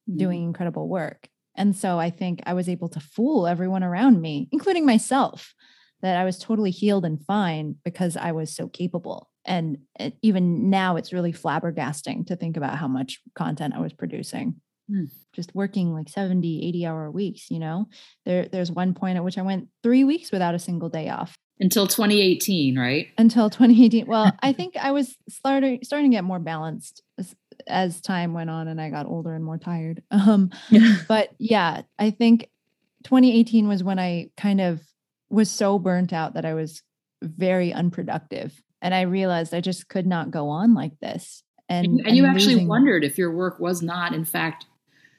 mm. 0.10 0.18
doing 0.18 0.44
incredible 0.44 0.88
work. 0.88 1.28
And 1.56 1.76
so 1.76 2.00
I 2.00 2.10
think 2.10 2.42
I 2.46 2.54
was 2.54 2.68
able 2.68 2.90
to 2.90 3.00
fool 3.00 3.48
everyone 3.48 3.84
around 3.84 4.22
me, 4.22 4.50
including 4.52 4.86
myself, 4.86 5.54
that 6.02 6.18
I 6.18 6.26
was 6.26 6.38
totally 6.38 6.72
healed 6.72 7.06
and 7.06 7.24
fine 7.26 7.76
because 7.84 8.18
I 8.18 8.32
was 8.32 8.54
so 8.54 8.68
capable. 8.68 9.30
And 9.46 9.78
it, 10.00 10.18
even 10.22 10.70
now, 10.70 10.98
it's 10.98 11.14
really 11.14 11.32
flabbergasting 11.32 12.28
to 12.28 12.36
think 12.36 12.58
about 12.58 12.78
how 12.78 12.88
much 12.88 13.20
content 13.36 13.74
I 13.76 13.80
was 13.80 13.94
producing. 13.94 14.56
Hmm. 14.90 15.06
Just 15.34 15.56
working 15.56 15.94
like 15.94 16.10
70, 16.10 16.68
80 16.68 16.86
hour 16.86 17.12
weeks, 17.12 17.50
you 17.50 17.60
know? 17.60 17.88
There, 18.26 18.48
there's 18.48 18.72
one 18.72 18.94
point 18.94 19.18
at 19.18 19.24
which 19.24 19.38
I 19.38 19.44
went 19.44 19.70
three 19.84 20.04
weeks 20.04 20.32
without 20.32 20.56
a 20.56 20.60
single 20.60 20.90
day 20.90 21.10
off. 21.10 21.38
Until 21.60 21.88
2018, 21.88 22.78
right? 22.78 23.08
Until 23.18 23.50
2018. 23.50 24.06
Well, 24.08 24.32
I 24.42 24.54
think 24.54 24.76
I 24.76 24.92
was 24.92 25.16
starting 25.30 25.80
starting 25.84 26.12
to 26.12 26.16
get 26.18 26.24
more 26.24 26.40
balanced 26.40 27.02
as 27.68 28.02
time 28.02 28.34
went 28.34 28.50
on 28.50 28.68
and 28.68 28.82
I 28.82 28.90
got 28.90 29.06
older 29.06 29.34
and 29.34 29.44
more 29.44 29.58
tired. 29.58 30.04
Um, 30.12 30.52
but 31.08 31.30
yeah, 31.40 31.84
I 32.00 32.12
think 32.12 32.50
2018 33.04 33.68
was 33.68 33.84
when 33.84 34.00
I 34.00 34.30
kind 34.38 34.60
of 34.60 34.82
was 35.30 35.52
so 35.52 35.78
burnt 35.78 36.14
out 36.14 36.34
that 36.34 36.46
I 36.46 36.54
was 36.54 36.82
very 37.22 37.72
unproductive. 37.72 38.62
And 38.82 38.94
I 38.94 39.02
realized 39.02 39.54
I 39.54 39.62
just 39.62 39.88
could 39.88 40.08
not 40.08 40.32
go 40.32 40.50
on 40.50 40.74
like 40.74 41.00
this. 41.00 41.44
And, 41.70 41.86
and, 41.86 42.08
and 42.08 42.18
you 42.18 42.26
actually 42.26 42.54
losing... 42.54 42.68
wondered 42.68 43.04
if 43.04 43.18
your 43.18 43.32
work 43.32 43.60
was 43.60 43.82
not, 43.82 44.14
in 44.14 44.26
fact, 44.26 44.66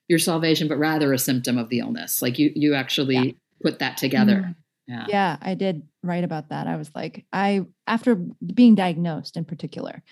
your 0.09 0.19
salvation, 0.19 0.69
but 0.69 0.79
rather 0.79 1.13
a 1.13 1.19
symptom 1.19 1.59
of 1.59 1.69
the 1.69 1.81
illness. 1.81 2.23
Like 2.23 2.39
you, 2.39 2.53
you 2.55 2.75
actually 2.75 3.17
yeah. 3.17 3.33
put 3.63 3.79
that 3.81 3.97
together. 3.97 4.37
Mm-hmm. 4.37 4.53
Yeah. 4.87 5.07
yeah, 5.09 5.37
I 5.41 5.55
did 5.55 5.83
write 6.03 6.25
about 6.25 6.51
that. 6.51 6.67
I 6.67 6.77
was 6.77 6.91
like, 6.95 7.27
I, 7.33 7.63
after 7.87 8.15
being 8.15 8.77
diagnosed 8.77 9.37
in 9.37 9.45
particular, 9.45 10.03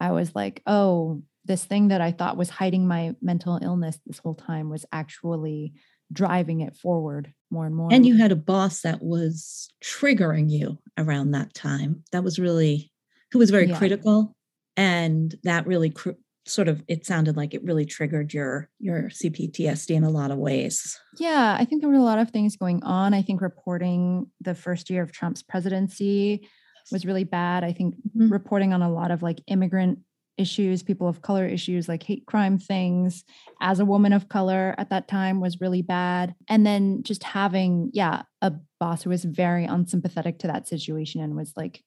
I 0.00 0.12
was 0.12 0.34
like, 0.34 0.62
oh, 0.66 1.22
this 1.44 1.64
thing 1.64 1.88
that 1.88 2.00
I 2.00 2.12
thought 2.12 2.36
was 2.36 2.48
hiding 2.50 2.86
my 2.86 3.16
mental 3.20 3.58
illness 3.60 3.98
this 4.06 4.18
whole 4.18 4.34
time 4.34 4.70
was 4.70 4.84
actually 4.92 5.74
driving 6.12 6.60
it 6.60 6.76
forward 6.76 7.32
more 7.50 7.66
and 7.66 7.74
more. 7.74 7.88
And 7.92 8.06
you 8.06 8.16
had 8.16 8.32
a 8.32 8.36
boss 8.36 8.82
that 8.82 9.02
was 9.02 9.68
triggering 9.82 10.50
you 10.50 10.78
around 10.96 11.32
that 11.32 11.54
time. 11.54 12.04
That 12.12 12.22
was 12.22 12.38
really, 12.38 12.92
who 13.32 13.38
was 13.38 13.50
very 13.50 13.68
yeah. 13.68 13.78
critical. 13.78 14.36
And 14.76 15.34
that 15.42 15.66
really 15.66 15.90
cr- 15.90 16.10
sort 16.46 16.68
of, 16.68 16.82
it 16.88 17.06
sounded 17.06 17.36
like 17.36 17.54
it 17.54 17.64
really 17.64 17.84
triggered 17.84 18.34
your, 18.34 18.68
your 18.78 19.04
CPTSD 19.04 19.94
in 19.94 20.04
a 20.04 20.10
lot 20.10 20.30
of 20.30 20.38
ways. 20.38 20.98
Yeah. 21.18 21.56
I 21.58 21.64
think 21.64 21.82
there 21.82 21.90
were 21.90 21.96
a 21.96 22.02
lot 22.02 22.18
of 22.18 22.30
things 22.30 22.56
going 22.56 22.82
on. 22.82 23.14
I 23.14 23.22
think 23.22 23.40
reporting 23.40 24.26
the 24.40 24.54
first 24.54 24.90
year 24.90 25.02
of 25.02 25.12
Trump's 25.12 25.42
presidency 25.42 26.48
was 26.90 27.06
really 27.06 27.24
bad. 27.24 27.62
I 27.64 27.72
think 27.72 27.94
mm-hmm. 27.94 28.32
reporting 28.32 28.72
on 28.72 28.82
a 28.82 28.92
lot 28.92 29.10
of 29.10 29.22
like 29.22 29.40
immigrant 29.46 30.00
issues, 30.36 30.82
people 30.82 31.08
of 31.08 31.22
color 31.22 31.46
issues 31.46 31.88
like 31.88 32.02
hate 32.02 32.26
crime 32.26 32.58
things 32.58 33.24
as 33.60 33.80
a 33.80 33.84
woman 33.84 34.12
of 34.12 34.28
color 34.28 34.74
at 34.78 34.90
that 34.90 35.06
time 35.06 35.40
was 35.40 35.60
really 35.60 35.82
bad. 35.82 36.34
And 36.48 36.66
then 36.66 37.02
just 37.02 37.22
having, 37.22 37.90
yeah, 37.92 38.22
a 38.40 38.52
boss 38.80 39.02
who 39.02 39.10
was 39.10 39.24
very 39.24 39.64
unsympathetic 39.64 40.38
to 40.40 40.46
that 40.48 40.66
situation 40.66 41.20
and 41.20 41.36
was 41.36 41.52
like 41.56 41.82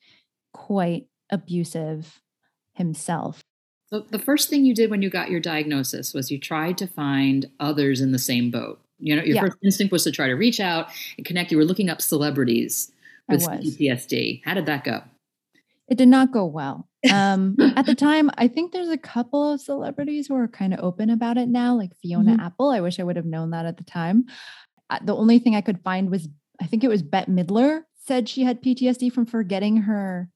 quite 0.53 1.07
abusive 1.31 2.21
himself. 2.73 3.43
So 3.95 4.05
the 4.09 4.19
first 4.19 4.49
thing 4.49 4.65
you 4.65 4.75
did 4.75 4.89
when 4.89 5.01
you 5.01 5.09
got 5.09 5.31
your 5.31 5.39
diagnosis 5.39 6.13
was 6.13 6.29
you 6.29 6.37
tried 6.37 6.77
to 6.79 6.87
find 6.87 7.49
others 7.61 8.01
in 8.01 8.11
the 8.11 8.19
same 8.19 8.51
boat. 8.51 8.81
You 8.99 9.15
know, 9.15 9.23
your 9.23 9.35
yeah. 9.35 9.41
first 9.41 9.57
instinct 9.63 9.93
was 9.93 10.03
to 10.03 10.11
try 10.11 10.27
to 10.27 10.33
reach 10.33 10.59
out 10.59 10.89
and 11.15 11.25
connect. 11.25 11.49
You 11.49 11.57
were 11.57 11.63
looking 11.63 11.89
up 11.89 12.01
celebrities 12.01 12.91
with 13.29 13.43
PTSD. 13.43 14.41
How 14.43 14.53
did 14.53 14.65
that 14.65 14.83
go? 14.83 15.01
It 15.87 15.97
did 15.97 16.09
not 16.09 16.33
go 16.33 16.43
well. 16.45 16.89
Um, 17.09 17.55
at 17.77 17.85
the 17.85 17.95
time, 17.95 18.29
I 18.37 18.49
think 18.49 18.73
there's 18.73 18.89
a 18.89 18.97
couple 18.97 19.53
of 19.53 19.61
celebrities 19.61 20.27
who 20.27 20.35
are 20.35 20.49
kind 20.49 20.73
of 20.73 20.81
open 20.81 21.09
about 21.09 21.37
it 21.37 21.47
now, 21.47 21.77
like 21.77 21.95
Fiona 22.01 22.33
mm-hmm. 22.33 22.41
Apple. 22.41 22.71
I 22.71 22.81
wish 22.81 22.99
I 22.99 23.03
would 23.03 23.15
have 23.15 23.25
known 23.25 23.51
that 23.51 23.65
at 23.65 23.77
the 23.77 23.85
time. 23.85 24.25
Uh, 24.89 24.99
the 25.01 25.15
only 25.15 25.39
thing 25.39 25.55
I 25.55 25.61
could 25.61 25.79
find 25.85 26.11
was, 26.11 26.27
I 26.59 26.65
think 26.65 26.83
it 26.83 26.89
was 26.89 27.01
Bette 27.01 27.31
Midler 27.31 27.83
said 28.05 28.27
she 28.27 28.43
had 28.43 28.61
PTSD 28.61 29.13
from 29.13 29.25
forgetting 29.25 29.77
her 29.77 30.29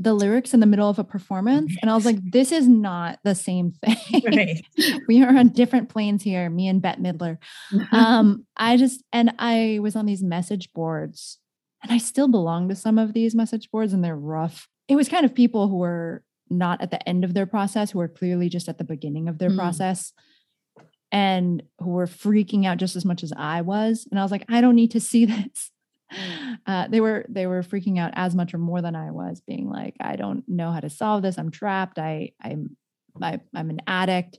the 0.00 0.14
lyrics 0.14 0.54
in 0.54 0.60
the 0.60 0.66
middle 0.66 0.88
of 0.88 0.98
a 0.98 1.04
performance 1.04 1.76
and 1.82 1.90
i 1.90 1.94
was 1.94 2.06
like 2.06 2.18
this 2.32 2.50
is 2.50 2.66
not 2.66 3.18
the 3.22 3.34
same 3.34 3.72
thing 3.84 4.22
right. 4.34 4.64
we 5.08 5.22
are 5.22 5.36
on 5.36 5.48
different 5.48 5.88
planes 5.88 6.22
here 6.22 6.48
me 6.48 6.66
and 6.66 6.80
bette 6.82 7.00
midler 7.00 7.36
um 7.92 8.46
i 8.56 8.76
just 8.76 9.04
and 9.12 9.32
i 9.38 9.78
was 9.80 9.94
on 9.94 10.06
these 10.06 10.22
message 10.22 10.72
boards 10.72 11.38
and 11.82 11.92
i 11.92 11.98
still 11.98 12.28
belong 12.28 12.68
to 12.68 12.74
some 12.74 12.98
of 12.98 13.12
these 13.12 13.34
message 13.34 13.70
boards 13.70 13.92
and 13.92 14.02
they're 14.02 14.16
rough 14.16 14.68
it 14.88 14.96
was 14.96 15.08
kind 15.08 15.24
of 15.24 15.34
people 15.34 15.68
who 15.68 15.76
were 15.76 16.24
not 16.48 16.80
at 16.80 16.90
the 16.90 17.08
end 17.08 17.22
of 17.22 17.34
their 17.34 17.46
process 17.46 17.90
who 17.90 17.98
were 17.98 18.08
clearly 18.08 18.48
just 18.48 18.68
at 18.68 18.78
the 18.78 18.84
beginning 18.84 19.28
of 19.28 19.38
their 19.38 19.50
mm. 19.50 19.56
process 19.56 20.12
and 21.12 21.62
who 21.78 21.90
were 21.90 22.06
freaking 22.06 22.66
out 22.66 22.78
just 22.78 22.96
as 22.96 23.04
much 23.04 23.22
as 23.22 23.32
i 23.36 23.60
was 23.60 24.06
and 24.10 24.18
i 24.18 24.22
was 24.22 24.32
like 24.32 24.44
i 24.48 24.60
don't 24.60 24.74
need 24.74 24.90
to 24.90 25.00
see 25.00 25.26
this 25.26 25.70
uh, 26.66 26.88
they 26.88 27.00
were 27.00 27.24
they 27.28 27.46
were 27.46 27.62
freaking 27.62 27.98
out 27.98 28.12
as 28.14 28.34
much 28.34 28.54
or 28.54 28.58
more 28.58 28.82
than 28.82 28.96
I 28.96 29.10
was, 29.10 29.40
being 29.46 29.68
like, 29.68 29.96
I 30.00 30.16
don't 30.16 30.44
know 30.48 30.72
how 30.72 30.80
to 30.80 30.90
solve 30.90 31.22
this. 31.22 31.38
I'm 31.38 31.50
trapped. 31.50 31.98
I 31.98 32.32
I'm 32.42 32.76
I, 33.20 33.40
I'm 33.54 33.70
an 33.70 33.80
addict. 33.86 34.38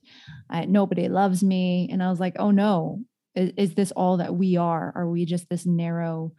I, 0.50 0.66
nobody 0.66 1.08
loves 1.10 1.44
me. 1.44 1.90
And 1.92 2.02
I 2.02 2.10
was 2.10 2.20
like, 2.20 2.36
oh 2.40 2.52
no, 2.52 3.02
is, 3.36 3.52
is 3.58 3.76
this 3.76 3.92
all 3.92 4.18
that 4.18 4.36
we 4.36 4.58
are? 4.58 4.92
Are 4.96 5.10
we 5.10 5.26
just 5.26 5.50
this 5.50 5.66
narrow 5.66 6.34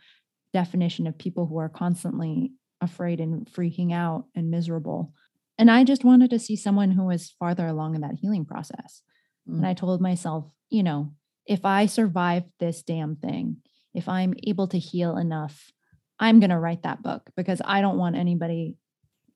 definition 0.52 1.06
of 1.06 1.18
people 1.18 1.46
who 1.46 1.58
are 1.58 1.68
constantly 1.68 2.52
afraid 2.80 3.20
and 3.20 3.46
freaking 3.46 3.92
out 3.92 4.26
and 4.34 4.50
miserable? 4.50 5.12
And 5.58 5.70
I 5.70 5.84
just 5.84 6.04
wanted 6.04 6.30
to 6.30 6.38
see 6.38 6.56
someone 6.56 6.90
who 6.90 7.04
was 7.04 7.34
farther 7.38 7.66
along 7.66 7.94
in 7.94 8.00
that 8.00 8.16
healing 8.20 8.44
process. 8.44 9.02
Mm. 9.48 9.58
And 9.58 9.66
I 9.66 9.74
told 9.74 10.00
myself, 10.00 10.46
you 10.70 10.82
know, 10.82 11.12
if 11.46 11.64
I 11.64 11.86
survive 11.86 12.44
this 12.58 12.82
damn 12.82 13.16
thing, 13.16 13.58
if 13.94 14.08
I'm 14.08 14.34
able 14.46 14.68
to 14.68 14.78
heal 14.78 15.16
enough, 15.16 15.70
I'm 16.18 16.40
going 16.40 16.50
to 16.50 16.58
write 16.58 16.82
that 16.82 17.02
book 17.02 17.30
because 17.36 17.60
I 17.64 17.80
don't 17.80 17.98
want 17.98 18.16
anybody 18.16 18.76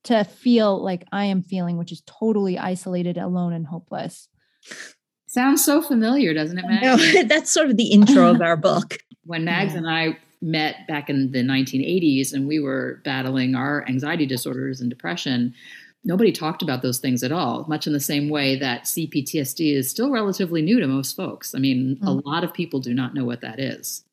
to 0.05 0.23
feel 0.23 0.81
like 0.81 1.05
I 1.11 1.25
am 1.25 1.43
feeling, 1.43 1.77
which 1.77 1.91
is 1.91 2.01
totally 2.05 2.57
isolated, 2.57 3.17
alone, 3.17 3.53
and 3.53 3.65
hopeless. 3.65 4.29
Sounds 5.27 5.63
so 5.63 5.81
familiar, 5.81 6.33
doesn't 6.33 6.57
it, 6.57 6.65
Mags? 6.65 7.13
No, 7.13 7.23
that's 7.27 7.51
sort 7.51 7.69
of 7.69 7.77
the 7.77 7.91
intro 7.91 8.31
of 8.31 8.41
our 8.41 8.55
book. 8.55 8.99
When 9.25 9.43
Mags 9.43 9.73
yeah. 9.73 9.79
and 9.79 9.89
I 9.89 10.17
met 10.41 10.87
back 10.87 11.09
in 11.09 11.31
the 11.31 11.43
1980s 11.43 12.31
and 12.31 12.47
we 12.47 12.59
were 12.59 13.01
battling 13.03 13.55
our 13.55 13.85
anxiety 13.87 14.25
disorders 14.25 14.79
and 14.79 14.89
depression, 14.89 15.53
nobody 16.05 16.31
talked 16.31 16.61
about 16.61 16.81
those 16.81 16.99
things 16.99 17.23
at 17.23 17.33
all, 17.33 17.65
much 17.67 17.85
in 17.85 17.93
the 17.93 17.99
same 17.99 18.29
way 18.29 18.57
that 18.57 18.83
CPTSD 18.83 19.75
is 19.75 19.89
still 19.89 20.09
relatively 20.09 20.61
new 20.61 20.79
to 20.79 20.87
most 20.87 21.15
folks. 21.17 21.53
I 21.53 21.59
mean, 21.59 21.99
mm. 22.01 22.07
a 22.07 22.27
lot 22.27 22.45
of 22.45 22.53
people 22.53 22.79
do 22.79 22.93
not 22.93 23.13
know 23.13 23.25
what 23.25 23.41
that 23.41 23.59
is. 23.59 24.03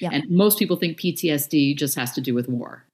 Yeah. 0.00 0.10
And 0.12 0.30
most 0.30 0.58
people 0.58 0.76
think 0.76 0.98
PTSD 0.98 1.76
just 1.76 1.94
has 1.96 2.12
to 2.12 2.20
do 2.20 2.34
with 2.34 2.48
war. 2.48 2.84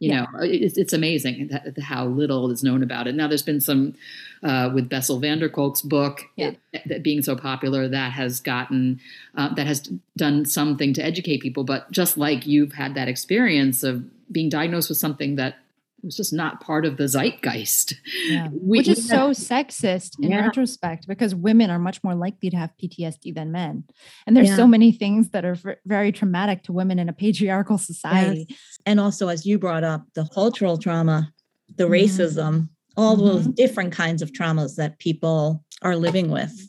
You 0.00 0.10
yeah. 0.10 0.20
know, 0.20 0.26
it's, 0.40 0.76
it's 0.76 0.92
amazing 0.92 1.50
how 1.80 2.06
little 2.06 2.50
is 2.50 2.64
known 2.64 2.82
about 2.82 3.06
it. 3.06 3.14
Now, 3.14 3.28
there's 3.28 3.42
been 3.42 3.60
some 3.60 3.94
uh, 4.42 4.70
with 4.74 4.88
Bessel 4.88 5.20
van 5.20 5.38
der 5.38 5.48
Kolk's 5.48 5.82
book 5.82 6.22
yeah. 6.36 6.52
it, 6.72 6.82
it 6.90 7.02
being 7.02 7.22
so 7.22 7.36
popular 7.36 7.88
that 7.88 8.12
has 8.12 8.40
gotten 8.40 9.00
uh, 9.36 9.54
that 9.54 9.66
has 9.66 9.88
done 10.16 10.44
something 10.44 10.92
to 10.94 11.04
educate 11.04 11.40
people. 11.40 11.64
But 11.64 11.90
just 11.92 12.18
like 12.18 12.46
you've 12.46 12.72
had 12.72 12.94
that 12.96 13.08
experience 13.08 13.82
of 13.82 14.04
being 14.32 14.48
diagnosed 14.48 14.88
with 14.88 14.98
something 14.98 15.36
that 15.36 15.58
was 16.04 16.16
just 16.16 16.32
not 16.32 16.60
part 16.60 16.84
of 16.84 16.96
the 16.96 17.04
zeitgeist. 17.04 17.94
Yeah. 18.26 18.48
We, 18.52 18.78
Which 18.78 18.88
is 18.88 19.08
so 19.08 19.30
sexist 19.30 20.12
in 20.20 20.30
yeah. 20.30 20.46
retrospect 20.46 21.06
because 21.06 21.34
women 21.34 21.70
are 21.70 21.78
much 21.78 22.02
more 22.02 22.14
likely 22.14 22.50
to 22.50 22.56
have 22.56 22.70
PTSD 22.82 23.34
than 23.34 23.52
men. 23.52 23.84
And 24.26 24.36
there's 24.36 24.48
yeah. 24.48 24.56
so 24.56 24.66
many 24.66 24.92
things 24.92 25.30
that 25.30 25.44
are 25.44 25.56
very 25.84 26.12
traumatic 26.12 26.62
to 26.64 26.72
women 26.72 26.98
in 26.98 27.08
a 27.08 27.12
patriarchal 27.12 27.78
society. 27.78 28.46
Yes. 28.48 28.58
And 28.86 29.00
also, 29.00 29.28
as 29.28 29.44
you 29.44 29.58
brought 29.58 29.84
up, 29.84 30.06
the 30.14 30.28
cultural 30.32 30.78
trauma, 30.78 31.32
the 31.76 31.84
racism, 31.84 32.68
all 32.96 33.16
mm-hmm. 33.16 33.26
those 33.26 33.46
different 33.48 33.92
kinds 33.92 34.22
of 34.22 34.32
traumas 34.32 34.76
that 34.76 34.98
people 34.98 35.64
are 35.82 35.96
living 35.96 36.30
with. 36.30 36.68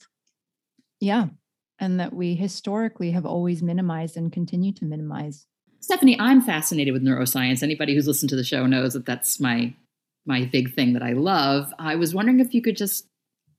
Yeah. 1.00 1.28
And 1.80 2.00
that 2.00 2.14
we 2.14 2.36
historically 2.36 3.12
have 3.12 3.26
always 3.26 3.62
minimized 3.62 4.18
and 4.18 4.32
continue 4.32 4.74
to 4.74 4.86
minimize. 4.86 5.46
Stephanie, 5.86 6.20
I'm 6.20 6.42
fascinated 6.42 6.96
with 6.96 7.04
neuroscience. 7.04 7.62
Anybody 7.62 7.94
who's 7.94 8.08
listened 8.08 8.32
to 8.32 8.36
the 8.36 8.44
show 8.44 8.66
knows 8.66 8.94
that 8.94 9.06
that's 9.06 9.40
my 9.40 9.72
my 10.26 10.46
big 10.46 10.74
thing 10.74 10.94
that 10.94 11.04
I 11.04 11.12
love. 11.12 11.72
I 11.78 11.96
was 11.96 12.12
wondering 12.12 12.40
if 12.40 12.56
you 12.56 12.62
could 12.64 12.76
just 12.76 13.06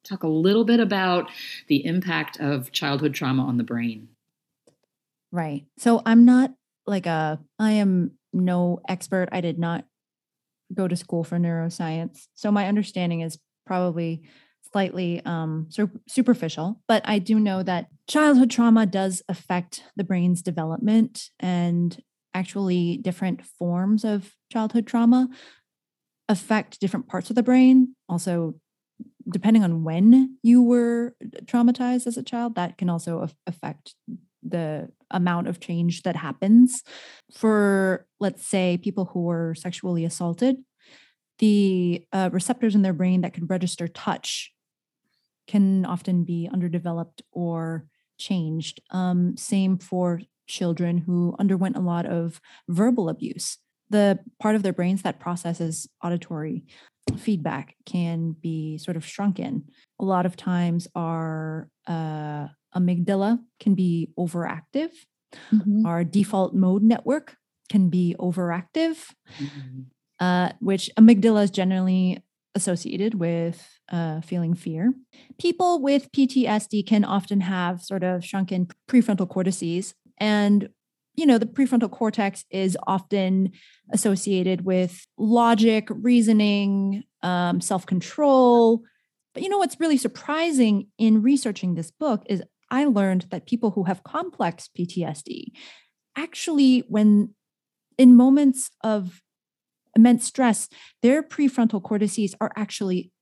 talk 0.02 0.24
a 0.24 0.28
little 0.28 0.64
bit 0.64 0.80
about 0.80 1.30
the 1.68 1.86
impact 1.86 2.40
of 2.40 2.72
childhood 2.72 3.14
trauma 3.14 3.44
on 3.44 3.58
the 3.58 3.62
brain. 3.62 4.08
Right. 5.30 5.66
So 5.78 6.02
I'm 6.04 6.24
not 6.24 6.52
like 6.84 7.06
a 7.06 7.38
I 7.60 7.70
am 7.74 8.18
no 8.32 8.80
expert. 8.88 9.28
I 9.30 9.40
did 9.40 9.60
not 9.60 9.84
go 10.74 10.88
to 10.88 10.96
school 10.96 11.22
for 11.22 11.38
neuroscience. 11.38 12.26
So 12.34 12.50
my 12.50 12.66
understanding 12.66 13.20
is 13.20 13.38
probably 13.66 14.22
slightly 14.72 15.22
um, 15.24 15.68
superficial, 16.08 16.82
but 16.88 17.02
I 17.04 17.20
do 17.20 17.38
know 17.38 17.62
that 17.62 17.86
childhood 18.08 18.50
trauma 18.50 18.84
does 18.84 19.22
affect 19.28 19.84
the 19.94 20.02
brain's 20.02 20.42
development 20.42 21.30
and 21.38 22.02
actually 22.36 22.98
different 22.98 23.44
forms 23.44 24.04
of 24.04 24.32
childhood 24.52 24.86
trauma 24.86 25.28
affect 26.28 26.80
different 26.80 27.08
parts 27.08 27.30
of 27.30 27.36
the 27.36 27.42
brain. 27.42 27.94
Also, 28.08 28.54
depending 29.28 29.64
on 29.64 29.84
when 29.84 30.38
you 30.42 30.62
were 30.62 31.16
traumatized 31.44 32.06
as 32.06 32.16
a 32.16 32.22
child, 32.22 32.54
that 32.54 32.76
can 32.78 32.90
also 32.90 33.26
affect 33.46 33.94
the 34.42 34.88
amount 35.10 35.48
of 35.48 35.60
change 35.60 36.02
that 36.02 36.16
happens. 36.16 36.82
For, 37.32 38.06
let's 38.20 38.46
say, 38.46 38.78
people 38.78 39.06
who 39.06 39.22
were 39.22 39.54
sexually 39.54 40.04
assaulted, 40.04 40.56
the 41.38 42.04
uh, 42.12 42.30
receptors 42.32 42.74
in 42.74 42.82
their 42.82 42.92
brain 42.92 43.22
that 43.22 43.32
can 43.32 43.46
register 43.46 43.88
touch 43.88 44.52
can 45.46 45.84
often 45.86 46.24
be 46.24 46.48
underdeveloped 46.52 47.22
or 47.32 47.86
changed. 48.18 48.80
Um, 48.90 49.36
same 49.36 49.78
for 49.78 50.20
children 50.46 50.98
who 50.98 51.34
underwent 51.38 51.76
a 51.76 51.80
lot 51.80 52.06
of 52.06 52.40
verbal 52.68 53.08
abuse. 53.08 53.58
The 53.90 54.18
part 54.40 54.56
of 54.56 54.62
their 54.62 54.72
brains 54.72 55.02
that 55.02 55.20
processes 55.20 55.88
auditory 56.02 56.64
feedback 57.16 57.76
can 57.84 58.32
be 58.32 58.78
sort 58.78 58.96
of 58.96 59.06
shrunken. 59.06 59.64
A 60.00 60.04
lot 60.04 60.26
of 60.26 60.36
times, 60.36 60.88
our 60.94 61.68
uh, 61.86 62.48
amygdala 62.74 63.38
can 63.60 63.74
be 63.74 64.10
overactive. 64.18 64.90
Mm-hmm. 65.52 65.86
Our 65.86 66.04
default 66.04 66.54
mode 66.54 66.82
network 66.82 67.36
can 67.70 67.88
be 67.88 68.16
overactive, 68.18 68.96
mm-hmm. 69.38 69.82
uh, 70.20 70.50
which 70.60 70.90
amygdala 70.98 71.44
is 71.44 71.50
generally 71.50 72.22
associated 72.54 73.14
with 73.14 73.78
uh, 73.92 74.20
feeling 74.22 74.54
fear. 74.54 74.94
People 75.38 75.80
with 75.80 76.10
PTSD 76.12 76.86
can 76.86 77.04
often 77.04 77.42
have 77.42 77.82
sort 77.82 78.02
of 78.02 78.24
shrunken 78.24 78.68
prefrontal 78.88 79.28
cortices, 79.28 79.94
and 80.18 80.68
you 81.14 81.26
know 81.26 81.38
the 81.38 81.46
prefrontal 81.46 81.90
cortex 81.90 82.44
is 82.50 82.76
often 82.86 83.52
associated 83.92 84.64
with 84.64 85.06
logic 85.16 85.88
reasoning 85.90 87.04
um, 87.22 87.60
self-control. 87.60 88.82
But 89.34 89.42
you 89.42 89.48
know 89.48 89.58
what's 89.58 89.80
really 89.80 89.98
surprising 89.98 90.88
in 90.98 91.22
researching 91.22 91.74
this 91.74 91.90
book 91.90 92.22
is 92.26 92.42
i 92.70 92.84
learned 92.84 93.26
that 93.30 93.46
people 93.46 93.72
who 93.72 93.84
have 93.84 94.02
complex 94.02 94.68
ptsd 94.76 95.52
actually 96.16 96.84
when 96.88 97.34
in 97.98 98.16
moments 98.16 98.70
of 98.82 99.22
immense 99.94 100.26
stress 100.26 100.68
their 101.02 101.22
prefrontal 101.22 101.82
cortices 101.82 102.34
are 102.40 102.52
actually 102.56 103.12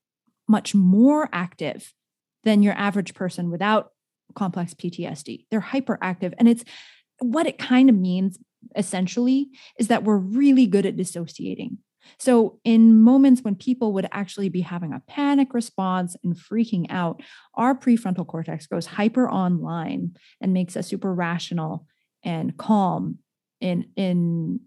much 0.49 0.75
more 0.75 1.29
active 1.33 1.93
than 2.45 2.63
your 2.63 2.75
average 2.75 3.15
person 3.15 3.51
without 3.51 3.91
complex 4.35 4.75
PTSD. 4.75 5.47
They're 5.51 5.61
hyperactive. 5.61 6.35
And 6.39 6.49
it's 6.49 6.65
what 7.21 7.47
it 7.47 7.59
kind 7.59 7.89
of 7.89 7.97
means 7.97 8.39
essentially 8.77 9.49
is 9.79 9.89
that 9.89 10.05
we're 10.05 10.17
really 10.17 10.67
good 10.67 10.87
at 10.87 10.97
dissociating. 10.97 11.79
So, 12.19 12.61
in 12.65 13.01
moments 13.01 13.43
when 13.43 13.55
people 13.55 13.95
would 13.95 14.07
actually 14.13 14.51
be 14.51 14.61
having 14.61 14.93
a 14.93 15.03
panic 15.09 15.55
response 15.55 16.17
and 16.23 16.37
freaking 16.37 16.87
out, 16.91 17.23
our 17.55 17.75
prefrontal 17.75 18.27
cortex 18.27 18.67
goes 18.67 18.85
hyper 18.87 19.29
online 19.31 20.13
and 20.41 20.53
makes 20.53 20.77
us 20.77 20.87
super 20.87 21.15
rational 21.15 21.87
and 22.23 22.57
calm 22.59 23.19
in 23.61 23.87
in 23.97 24.61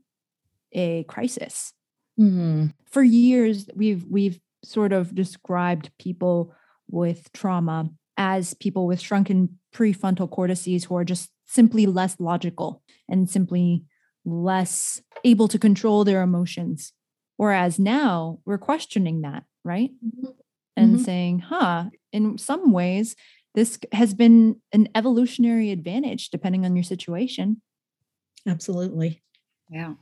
a 0.72 1.04
crisis. 1.04 1.74
Mm-hmm. 2.20 2.68
For 2.86 3.04
years, 3.04 3.68
we've 3.76 4.04
we've 4.10 4.40
sort 4.64 4.92
of 4.92 5.14
described 5.14 5.92
people 6.00 6.54
with 6.90 7.32
trauma 7.34 7.90
as 8.18 8.54
people 8.56 8.88
with 8.88 9.00
shrunken 9.00 9.60
prefrontal 9.74 10.30
cortices 10.30 10.86
who 10.86 10.96
are 10.98 11.06
just 11.06 11.30
simply 11.46 11.86
less 11.86 12.20
logical 12.20 12.82
and 13.08 13.30
simply 13.30 13.84
less 14.26 15.02
able 15.24 15.48
to 15.48 15.60
control 15.60 16.04
their 16.04 16.22
emotions. 16.22 16.94
Whereas 17.38 17.80
now 17.80 18.40
we're 18.46 18.58
questioning 18.58 19.22
that, 19.22 19.44
right? 19.64 19.92
Mm-hmm. 20.06 20.32
And 20.76 20.96
mm-hmm. 20.96 21.04
saying, 21.04 21.40
huh, 21.40 21.86
in 22.12 22.38
some 22.38 22.72
ways, 22.72 23.16
this 23.56 23.80
has 23.92 24.14
been 24.14 24.58
an 24.72 24.90
evolutionary 24.94 25.72
advantage 25.72 26.30
depending 26.30 26.66
on 26.66 26.76
your 26.76 26.84
situation. 26.84 27.62
Absolutely. 28.48 29.22
Yeah. 29.70 29.94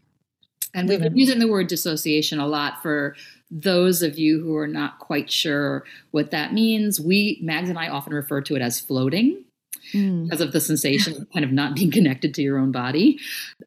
And 0.74 0.90
we've 0.90 1.02
been 1.02 1.18
using 1.18 1.40
the 1.40 1.48
word 1.48 1.68
dissociation 1.68 2.40
a 2.40 2.48
lot 2.48 2.82
for 2.82 3.16
those 3.56 4.02
of 4.02 4.20
you 4.20 4.42
who 4.42 4.56
are 4.58 4.68
not 4.68 5.00
quite 5.00 5.32
sure 5.32 5.86
what 6.12 6.32
that 6.32 6.54
means. 6.54 7.00
We, 7.00 7.40
Mags 7.42 7.70
and 7.70 7.80
I, 7.80 7.88
often 7.88 8.14
refer 8.14 8.42
to 8.42 8.56
it 8.56 8.62
as 8.62 8.80
floating. 8.80 9.42
Mm. 9.94 10.24
because 10.24 10.42
of 10.42 10.52
the 10.52 10.60
sensation 10.60 11.22
of 11.22 11.30
kind 11.32 11.46
of 11.46 11.52
not 11.52 11.76
being 11.76 11.92
connected 11.92 12.34
to 12.34 12.42
your 12.42 12.58
own 12.58 12.72
body. 12.72 13.20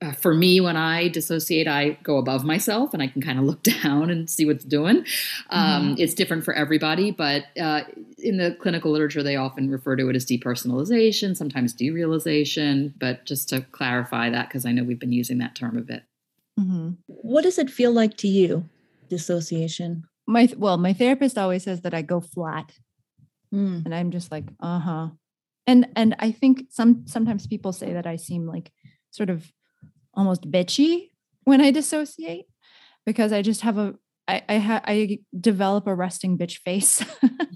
Uh, 0.03 0.11
for 0.13 0.35
me, 0.35 0.61
when 0.61 0.77
I 0.77 1.07
dissociate, 1.07 1.69
I 1.69 1.91
go 2.03 2.19
above 2.19 2.45
myself 2.45 2.93
and 2.93 3.01
I 3.01 3.07
can 3.07 3.23
kind 3.23 3.39
of 3.39 3.45
look 3.45 3.63
down 3.83 4.11
and 4.11 4.29
see 4.29 4.45
what's 4.45 4.65
doing. 4.65 5.05
Um, 5.51 5.95
mm. 5.95 6.01
It's 6.01 6.15
different 6.15 6.45
for 6.45 6.55
everybody, 6.55 7.13
but 7.13 7.45
uh, 7.57 7.83
in 8.19 8.37
the 8.37 8.57
clinical 8.61 8.91
literature, 8.91 9.23
they 9.23 9.37
often 9.37 9.71
refer 9.71 9.95
to 9.95 10.09
it 10.09 10.17
as 10.17 10.27
depersonalization, 10.27 11.37
sometimes 11.37 11.73
derealization. 11.73 12.95
But 12.99 13.25
just 13.25 13.49
to 13.51 13.61
clarify 13.61 14.29
that, 14.31 14.49
because 14.49 14.67
I 14.67 14.73
know 14.73 14.83
we've 14.83 14.99
been 14.99 15.13
using 15.13 15.39
that 15.39 15.55
term 15.55 15.79
a 15.79 15.83
bit. 15.83 16.03
Mm-hmm. 16.59 16.91
What 17.07 17.43
does 17.43 17.59
it 17.59 17.71
feel 17.71 17.93
like 17.93 18.17
to 18.19 18.29
you, 18.29 18.69
dissociation? 19.09 20.05
My 20.27 20.49
well, 20.57 20.77
my 20.77 20.93
therapist 20.93 21.39
always 21.39 21.65
says 21.65 21.83
that 21.83 21.95
I 21.95 22.03
go 22.03 22.21
flat, 22.21 22.73
mm. 23.53 23.85
and 23.85 23.95
I'm 23.95 24.11
just 24.11 24.31
like, 24.31 24.45
uh 24.61 24.79
huh. 24.79 25.09
And 25.67 25.89
and 25.97 26.15
I 26.19 26.33
think 26.33 26.65
some 26.71 27.07
sometimes 27.07 27.47
people 27.47 27.73
say 27.73 27.93
that 27.93 28.07
I 28.07 28.17
seem 28.17 28.47
like 28.47 28.71
sort 29.11 29.31
of 29.31 29.51
almost 30.15 30.51
bitchy 30.51 31.11
when 31.45 31.61
I 31.61 31.71
dissociate 31.71 32.47
because 33.07 33.33
I 33.33 33.43
just 33.43 33.63
have 33.63 33.79
a 33.79 33.95
I 34.27 34.43
I, 34.49 34.59
ha- 34.59 34.83
I 34.85 35.21
develop 35.39 35.87
a 35.87 35.95
resting 35.95 36.37
bitch 36.37 36.59
face, 36.59 37.05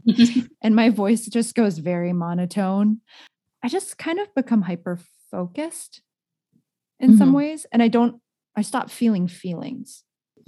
and 0.62 0.74
my 0.74 0.88
voice 0.90 1.26
just 1.26 1.54
goes 1.54 1.78
very 1.78 2.12
monotone. 2.12 3.00
I 3.62 3.68
just 3.68 3.98
kind 3.98 4.18
of 4.18 4.34
become 4.34 4.62
hyper 4.62 4.98
focused 5.30 6.02
in 6.98 7.10
mm-hmm. 7.10 7.18
some 7.18 7.32
ways, 7.32 7.66
and 7.72 7.82
I 7.82 7.88
don't 7.88 8.20
I 8.56 8.62
stop 8.62 8.90
feeling 8.90 9.28
feelings. 9.28 10.04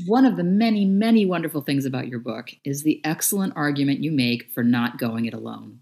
One 0.06 0.24
of 0.24 0.36
the 0.36 0.44
many, 0.44 0.84
many 0.84 1.26
wonderful 1.26 1.60
things 1.60 1.84
about 1.84 2.08
your 2.08 2.18
book 2.18 2.50
is 2.64 2.82
the 2.82 3.00
excellent 3.04 3.52
argument 3.56 4.02
you 4.02 4.12
make 4.12 4.50
for 4.52 4.62
not 4.62 4.98
going 4.98 5.26
it 5.26 5.34
alone. 5.34 5.80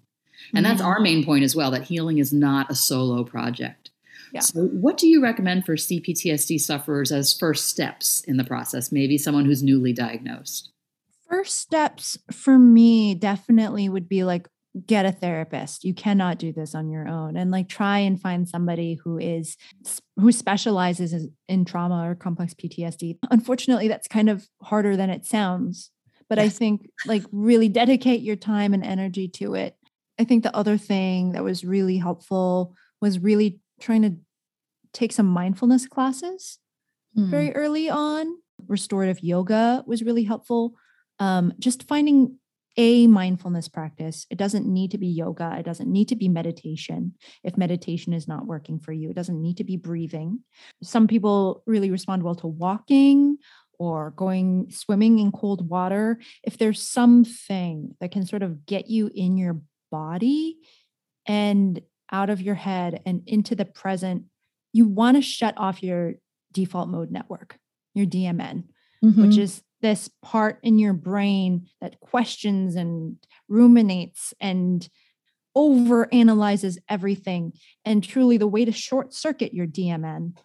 And 0.55 0.65
mm-hmm. 0.65 0.73
that's 0.73 0.83
our 0.83 1.01
main 1.01 1.25
point 1.25 1.45
as 1.45 1.55
well 1.55 1.71
that 1.71 1.85
healing 1.85 2.19
is 2.19 2.33
not 2.33 2.71
a 2.71 2.75
solo 2.75 3.25
project. 3.25 3.91
Yeah. 4.33 4.41
So, 4.41 4.63
what 4.63 4.97
do 4.97 5.07
you 5.07 5.23
recommend 5.23 5.67
for 5.67 5.77
CPTSD 5.77 6.61
sufferers 6.61 7.13
as 7.13 7.37
first 7.37 7.67
steps 7.67 8.23
in 8.25 8.39
the 8.39 8.45
process? 8.45 8.91
Maybe 8.91 9.19
someone 9.19 9.45
who's 9.45 9.63
newly 9.63 9.93
diagnosed. 9.93 10.71
First 11.29 11.61
steps 11.61 12.19
for 12.31 12.59
me 12.59 13.15
definitely 13.15 13.89
would 13.89 14.09
be 14.09 14.25
like 14.25 14.49
get 14.87 15.05
a 15.05 15.13
therapist. 15.13 15.85
You 15.85 15.95
cannot 15.95 16.39
do 16.39 16.53
this 16.53 16.75
on 16.75 16.89
your 16.89 17.07
own. 17.07 17.37
And 17.37 17.51
like 17.51 17.69
try 17.69 17.99
and 17.99 18.21
find 18.21 18.49
somebody 18.49 18.99
who 19.03 19.19
is 19.19 19.57
who 20.17 20.33
specializes 20.33 21.29
in 21.49 21.65
trauma 21.65 22.09
or 22.09 22.15
complex 22.15 22.55
ptsd 22.55 23.19
unfortunately 23.31 23.89
that's 23.89 24.07
kind 24.07 24.29
of 24.29 24.47
harder 24.63 24.97
than 24.97 25.11
it 25.11 25.25
sounds 25.25 25.91
but 26.29 26.39
yes. 26.39 26.47
i 26.47 26.49
think 26.49 26.89
like 27.07 27.23
really 27.33 27.69
dedicate 27.69 28.21
your 28.23 28.37
time 28.37 28.75
and 28.75 28.85
energy 28.85 29.29
to 29.29 29.55
it. 29.55 29.77
I 30.19 30.25
think 30.25 30.43
the 30.43 30.57
other 30.57 30.77
thing 30.77 31.33
that 31.33 31.45
was 31.45 31.65
really 31.65 31.99
helpful 31.99 32.75
was 33.01 33.19
really 33.19 33.61
trying 33.81 34.03
to 34.03 34.17
take 34.93 35.13
some 35.13 35.27
mindfulness 35.27 35.87
classes 35.87 36.59
mm. 37.17 37.29
very 37.29 37.55
early 37.55 37.91
on. 37.91 38.37
Restorative 38.69 39.23
yoga 39.23 39.83
was 39.87 40.03
really 40.03 40.25
helpful. 40.25 40.75
Um, 41.19 41.53
just 41.59 41.89
finding 41.89 42.39
a 42.77 43.07
mindfulness 43.07 43.69
practice. 43.69 44.27
It 44.31 44.39
doesn't 44.39 44.67
need 44.67 44.93
to 44.93 44.99
be 44.99 45.09
yoga. 45.09 45.57
It 45.59 45.65
doesn't 45.65 45.91
need 45.91 46.09
to 46.09 46.17
be 46.17 46.29
meditation. 46.29 47.15
If 47.45 47.57
meditation 47.57 48.13
is 48.13 48.27
not 48.27 48.47
working 48.47 48.79
for 48.79 48.93
you, 48.93 49.11
it 49.11 49.17
doesn't 49.17 49.41
need 49.41 49.59
to 49.59 49.65
be 49.65 49.77
breathing. 49.77 50.41
Some 50.83 51.07
people 51.07 51.63
really 51.67 51.91
respond 51.91 52.23
well 52.23 52.35
to 52.37 52.47
walking 52.47 53.39
or 53.79 54.13
going 54.13 54.71
swimming 54.71 55.19
in 55.19 55.33
cold 55.33 55.69
water. 55.69 56.21
If 56.45 56.57
there's 56.57 56.81
something 56.81 57.95
that 58.01 58.13
can 58.13 58.27
sort 58.27 58.43
of 58.43 58.65
get 58.65 58.89
you 58.89 59.11
in 59.15 59.37
your 59.37 59.61
body 59.91 60.57
and 61.27 61.81
out 62.11 62.31
of 62.31 62.41
your 62.41 62.55
head 62.55 63.03
and 63.05 63.23
into 63.27 63.55
the 63.55 63.65
present, 63.65 64.25
you 64.73 64.87
want 64.87 65.17
to 65.17 65.23
shut 65.23 65.55
off 65.57 65.83
your 65.83 66.15
default 66.53 66.89
mode 66.89 67.11
network, 67.11 67.59
your 67.95 68.07
DMN, 68.07 68.65
mm-hmm. 69.05 69.27
which 69.27 69.37
is 69.37 69.63
this 69.83 70.09
part 70.23 70.59
in 70.63 70.79
your 70.79 70.93
brain 70.93 71.67
that 71.81 72.01
questions 72.01 72.77
and 72.77 73.17
ruminates 73.49 74.33
and 74.41 74.89
over 75.55 76.09
analyzes 76.15 76.79
everything. 76.89 77.53
And 77.85 78.03
truly, 78.03 78.39
the 78.39 78.47
way 78.47 78.65
to 78.65 78.73
short 78.73 79.13
circuit 79.13 79.53
your 79.53 79.67
DMN 79.67 80.37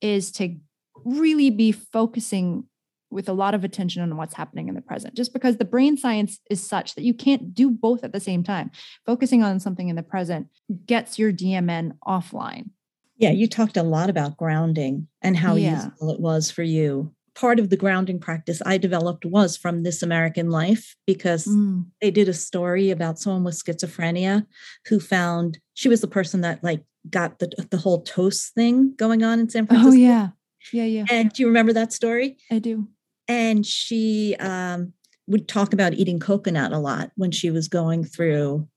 is 0.00 0.30
to 0.32 0.56
really 1.04 1.50
be 1.50 1.72
focusing 1.72 2.64
with 3.10 3.28
a 3.28 3.32
lot 3.32 3.54
of 3.54 3.64
attention 3.64 4.02
on 4.02 4.16
what's 4.16 4.34
happening 4.34 4.68
in 4.68 4.74
the 4.74 4.80
present, 4.80 5.14
just 5.14 5.32
because 5.32 5.56
the 5.56 5.64
brain 5.64 5.96
science 5.96 6.38
is 6.48 6.66
such 6.66 6.94
that 6.94 7.04
you 7.04 7.12
can't 7.12 7.54
do 7.54 7.70
both 7.70 8.04
at 8.04 8.12
the 8.12 8.20
same 8.20 8.42
time. 8.42 8.70
Focusing 9.04 9.42
on 9.42 9.60
something 9.60 9.88
in 9.88 9.96
the 9.96 10.02
present 10.02 10.46
gets 10.86 11.18
your 11.18 11.32
DMN 11.32 11.92
offline. 12.06 12.70
Yeah, 13.16 13.30
you 13.30 13.46
talked 13.48 13.76
a 13.76 13.82
lot 13.82 14.08
about 14.08 14.36
grounding 14.36 15.08
and 15.20 15.36
how 15.36 15.56
yeah. 15.56 15.84
useful 15.84 16.10
it 16.10 16.20
was 16.20 16.50
for 16.50 16.62
you 16.62 17.14
part 17.34 17.58
of 17.58 17.70
the 17.70 17.76
grounding 17.76 18.18
practice 18.18 18.60
I 18.64 18.78
developed 18.78 19.24
was 19.24 19.56
from 19.56 19.82
This 19.82 20.02
American 20.02 20.50
Life 20.50 20.94
because 21.06 21.46
mm. 21.46 21.86
they 22.00 22.10
did 22.10 22.28
a 22.28 22.34
story 22.34 22.90
about 22.90 23.18
someone 23.18 23.44
with 23.44 23.62
schizophrenia 23.62 24.46
who 24.86 25.00
found 25.00 25.58
she 25.74 25.88
was 25.88 26.00
the 26.00 26.08
person 26.08 26.42
that 26.42 26.62
like 26.62 26.82
got 27.08 27.38
the 27.38 27.50
the 27.70 27.78
whole 27.78 28.02
toast 28.02 28.54
thing 28.54 28.94
going 28.96 29.22
on 29.22 29.40
in 29.40 29.48
San 29.48 29.64
oh, 29.64 29.66
Francisco. 29.66 29.90
Oh 29.90 29.94
yeah. 29.94 30.28
Yeah, 30.72 30.84
yeah. 30.84 31.04
And 31.10 31.32
do 31.32 31.42
you 31.42 31.48
remember 31.48 31.72
that 31.72 31.92
story? 31.92 32.36
I 32.50 32.58
do. 32.60 32.86
And 33.26 33.66
she 33.66 34.36
um, 34.38 34.92
would 35.26 35.48
talk 35.48 35.72
about 35.72 35.94
eating 35.94 36.20
coconut 36.20 36.72
a 36.72 36.78
lot 36.78 37.10
when 37.16 37.32
she 37.32 37.50
was 37.50 37.66
going 37.66 38.04
through 38.04 38.68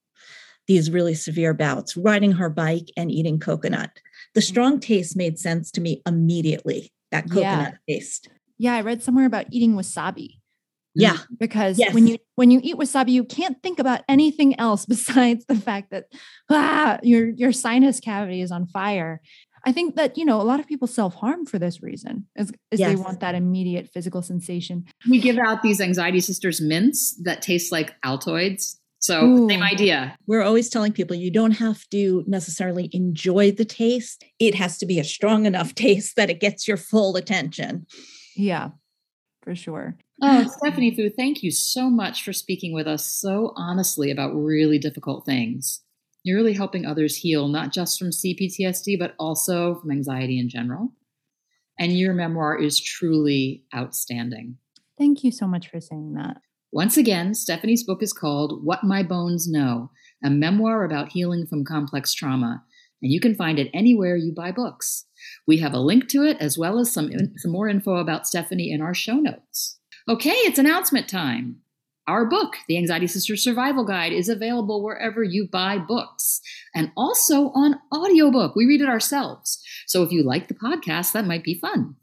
these 0.67 0.89
really 0.89 1.13
severe 1.13 1.53
bouts, 1.53 1.95
riding 1.95 2.31
her 2.31 2.49
bike 2.49 2.89
and 2.97 3.11
eating 3.11 3.39
coconut. 3.39 3.91
The 4.33 4.41
mm. 4.41 4.47
strong 4.47 4.79
taste 4.79 5.15
made 5.15 5.37
sense 5.37 5.69
to 5.71 5.81
me 5.81 6.01
immediately, 6.07 6.91
that 7.11 7.29
coconut 7.29 7.75
yeah. 7.85 7.95
taste 7.95 8.29
yeah, 8.57 8.75
I 8.75 8.81
read 8.81 9.03
somewhere 9.03 9.25
about 9.25 9.47
eating 9.51 9.73
wasabi. 9.73 10.39
Yeah. 10.95 11.17
Because 11.37 11.77
yes. 11.77 11.93
when 11.93 12.07
you 12.07 12.17
when 12.35 12.51
you 12.51 12.61
eat 12.63 12.77
wasabi, 12.77 13.09
you 13.09 13.25
can't 13.25 13.61
think 13.61 13.79
about 13.79 14.01
anything 14.07 14.57
else 14.59 14.85
besides 14.87 15.45
the 15.45 15.55
fact 15.55 15.91
that 15.91 16.05
ah, 16.49 16.99
your 17.03 17.29
your 17.29 17.51
sinus 17.51 17.99
cavity 17.99 18.41
is 18.41 18.51
on 18.51 18.67
fire. 18.67 19.21
I 19.67 19.71
think 19.71 19.95
that, 19.95 20.15
you 20.15 20.25
know, 20.25 20.39
a 20.39 20.43
lot 20.43 20.59
of 20.59 20.67
people 20.67 20.87
self-harm 20.87 21.47
for 21.47 21.57
this 21.57 21.81
reason, 21.81 22.27
is, 22.35 22.51
is 22.69 22.79
yes. 22.79 22.89
they 22.89 22.95
want 22.95 23.19
that 23.21 23.33
immediate 23.33 23.89
physical 23.91 24.21
sensation. 24.21 24.85
We 25.09 25.19
give 25.19 25.39
out 25.39 25.63
these 25.63 25.81
anxiety 25.81 26.19
sisters 26.19 26.61
mints 26.61 27.19
that 27.23 27.41
taste 27.41 27.71
like 27.71 27.99
Altoids. 28.03 28.75
So, 28.99 29.25
Ooh. 29.25 29.49
same 29.49 29.63
idea. 29.63 30.15
We're 30.27 30.43
always 30.43 30.69
telling 30.69 30.93
people 30.93 31.15
you 31.15 31.31
don't 31.31 31.51
have 31.51 31.83
to 31.89 32.23
necessarily 32.27 32.89
enjoy 32.93 33.51
the 33.51 33.65
taste. 33.65 34.23
It 34.39 34.53
has 34.53 34.77
to 34.79 34.85
be 34.85 34.99
a 34.99 35.03
strong 35.03 35.47
enough 35.47 35.73
taste 35.75 36.15
that 36.15 36.29
it 36.29 36.39
gets 36.39 36.67
your 36.67 36.77
full 36.77 37.15
attention. 37.15 37.87
Yeah, 38.35 38.71
for 39.41 39.55
sure. 39.55 39.97
Oh, 40.21 40.47
Stephanie 40.57 40.95
Foo, 40.95 41.09
thank 41.09 41.43
you 41.43 41.51
so 41.51 41.89
much 41.89 42.23
for 42.23 42.33
speaking 42.33 42.73
with 42.73 42.87
us 42.87 43.05
so 43.05 43.53
honestly 43.55 44.11
about 44.11 44.33
really 44.35 44.77
difficult 44.77 45.25
things. 45.25 45.81
You're 46.23 46.37
really 46.37 46.53
helping 46.53 46.85
others 46.85 47.17
heal, 47.17 47.47
not 47.47 47.71
just 47.71 47.99
from 47.99 48.09
CPTSD, 48.09 48.97
but 48.97 49.13
also 49.19 49.75
from 49.75 49.91
anxiety 49.91 50.39
in 50.39 50.49
general. 50.49 50.91
And 51.77 51.97
your 51.97 52.13
memoir 52.13 52.57
is 52.57 52.79
truly 52.79 53.63
outstanding. 53.75 54.57
Thank 54.97 55.23
you 55.23 55.31
so 55.31 55.45
much 55.45 55.67
for 55.69 55.79
saying 55.79 56.13
that. 56.13 56.37
Once 56.71 56.97
again, 56.97 57.33
Stephanie's 57.33 57.83
book 57.83 58.01
is 58.01 58.11
called 58.11 58.65
What 58.65 58.83
My 58.83 59.03
Bones 59.03 59.47
Know, 59.47 59.91
a 60.23 60.29
memoir 60.29 60.83
about 60.83 61.11
healing 61.11 61.45
from 61.45 61.63
complex 61.63 62.13
trauma. 62.13 62.63
And 63.01 63.11
you 63.11 63.19
can 63.19 63.35
find 63.35 63.59
it 63.59 63.69
anywhere 63.73 64.15
you 64.15 64.33
buy 64.33 64.51
books. 64.51 65.05
We 65.47 65.57
have 65.57 65.73
a 65.73 65.79
link 65.79 66.07
to 66.09 66.23
it 66.23 66.37
as 66.39 66.57
well 66.57 66.79
as 66.79 66.91
some, 66.91 67.11
some 67.37 67.51
more 67.51 67.67
info 67.67 67.95
about 67.95 68.27
Stephanie 68.27 68.71
in 68.71 68.81
our 68.81 68.93
show 68.93 69.15
notes. 69.15 69.79
Okay, 70.07 70.29
it's 70.29 70.59
announcement 70.59 71.07
time. 71.09 71.57
Our 72.07 72.25
book, 72.25 72.57
The 72.67 72.77
Anxiety 72.77 73.07
Sisters 73.07 73.43
Survival 73.43 73.83
Guide, 73.83 74.13
is 74.13 74.29
available 74.29 74.83
wherever 74.83 75.23
you 75.23 75.47
buy 75.47 75.79
books 75.79 76.39
and 76.75 76.91
also 76.95 77.49
on 77.49 77.79
audiobook. 77.91 78.55
We 78.55 78.67
read 78.67 78.81
it 78.81 78.89
ourselves. 78.89 79.59
So 79.87 80.03
if 80.03 80.11
you 80.11 80.21
like 80.21 80.47
the 80.47 80.53
podcast, 80.53 81.13
that 81.13 81.25
might 81.25 81.43
be 81.43 81.55
fun. 81.55 81.95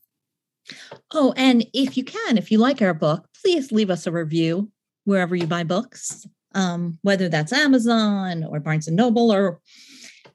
Oh, 1.13 1.33
and 1.37 1.65
if 1.73 1.97
you 1.97 2.05
can, 2.05 2.37
if 2.37 2.51
you 2.51 2.59
like 2.59 2.83
our 2.83 2.95
book, 2.95 3.29
please 3.41 3.71
leave 3.71 3.91
us 3.91 4.07
a 4.07 4.13
review 4.13 4.71
wherever 5.05 5.37
you 5.37 5.47
buy 5.47 5.63
books, 5.63 6.27
um, 6.55 6.99
whether 7.03 7.29
that's 7.29 7.53
Amazon 7.53 8.45
or 8.45 8.59
Barnes 8.59 8.89
and 8.89 8.97
Noble 8.97 9.33
or 9.33 9.61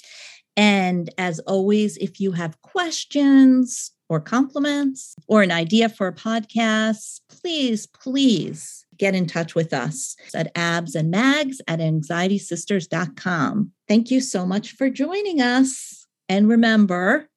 And 0.55 1.09
as 1.17 1.39
always, 1.39 1.97
if 1.97 2.19
you 2.19 2.31
have 2.31 2.61
questions 2.61 3.91
or 4.09 4.19
compliments 4.19 5.15
or 5.27 5.43
an 5.43 5.51
idea 5.51 5.89
for 5.89 6.07
a 6.07 6.13
podcast, 6.13 7.21
please, 7.29 7.85
please 7.87 8.85
get 8.97 9.13
in 9.13 9.27
touch 9.27 9.53
with 9.53 9.73
us 9.73 10.15
at 10.33 10.51
abs 10.55 10.95
and 10.95 11.11
mags 11.11 11.61
at 11.67 11.79
anxietysisters.com. 11.79 13.71
Thank 13.87 14.09
you 14.09 14.19
so 14.19 14.45
much 14.45 14.71
for 14.71 14.89
joining 14.89 15.41
us. 15.41 16.07
And 16.27 16.49
remember, 16.49 17.29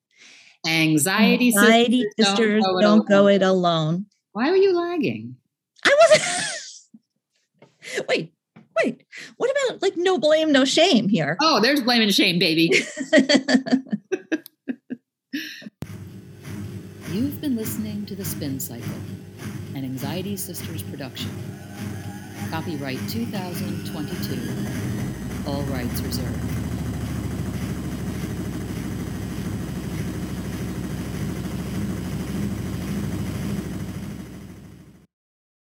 anxiety, 0.66 1.48
anxiety 1.48 2.02
sisters, 2.16 2.26
sisters 2.26 2.64
don't, 2.64 2.74
go, 2.74 2.80
don't 2.80 3.00
it 3.00 3.08
go, 3.08 3.26
it 3.28 3.42
alone. 3.42 4.06
Why 4.32 4.50
were 4.50 4.56
you 4.56 4.76
lagging? 4.76 5.36
I 5.84 5.96
wasn't. 6.00 6.22
wait, 8.08 8.32
wait. 8.82 9.04
What 9.36 9.50
about 9.50 9.82
like 9.82 9.96
no 9.96 10.18
blame, 10.18 10.52
no 10.52 10.64
shame 10.64 11.08
here? 11.08 11.36
Oh, 11.40 11.60
there's 11.60 11.80
blame 11.80 12.02
and 12.02 12.14
shame, 12.14 12.38
baby. 12.38 12.70
You've 17.10 17.40
been 17.40 17.56
listening 17.56 18.06
to 18.06 18.14
The 18.14 18.24
Spin 18.24 18.60
Cycle, 18.60 18.86
an 19.74 19.84
Anxiety 19.84 20.36
Sisters 20.36 20.84
production. 20.84 21.30
Copyright 22.50 23.00
2022. 23.08 25.50
All 25.50 25.62
rights 25.62 26.00
reserved. 26.02 26.69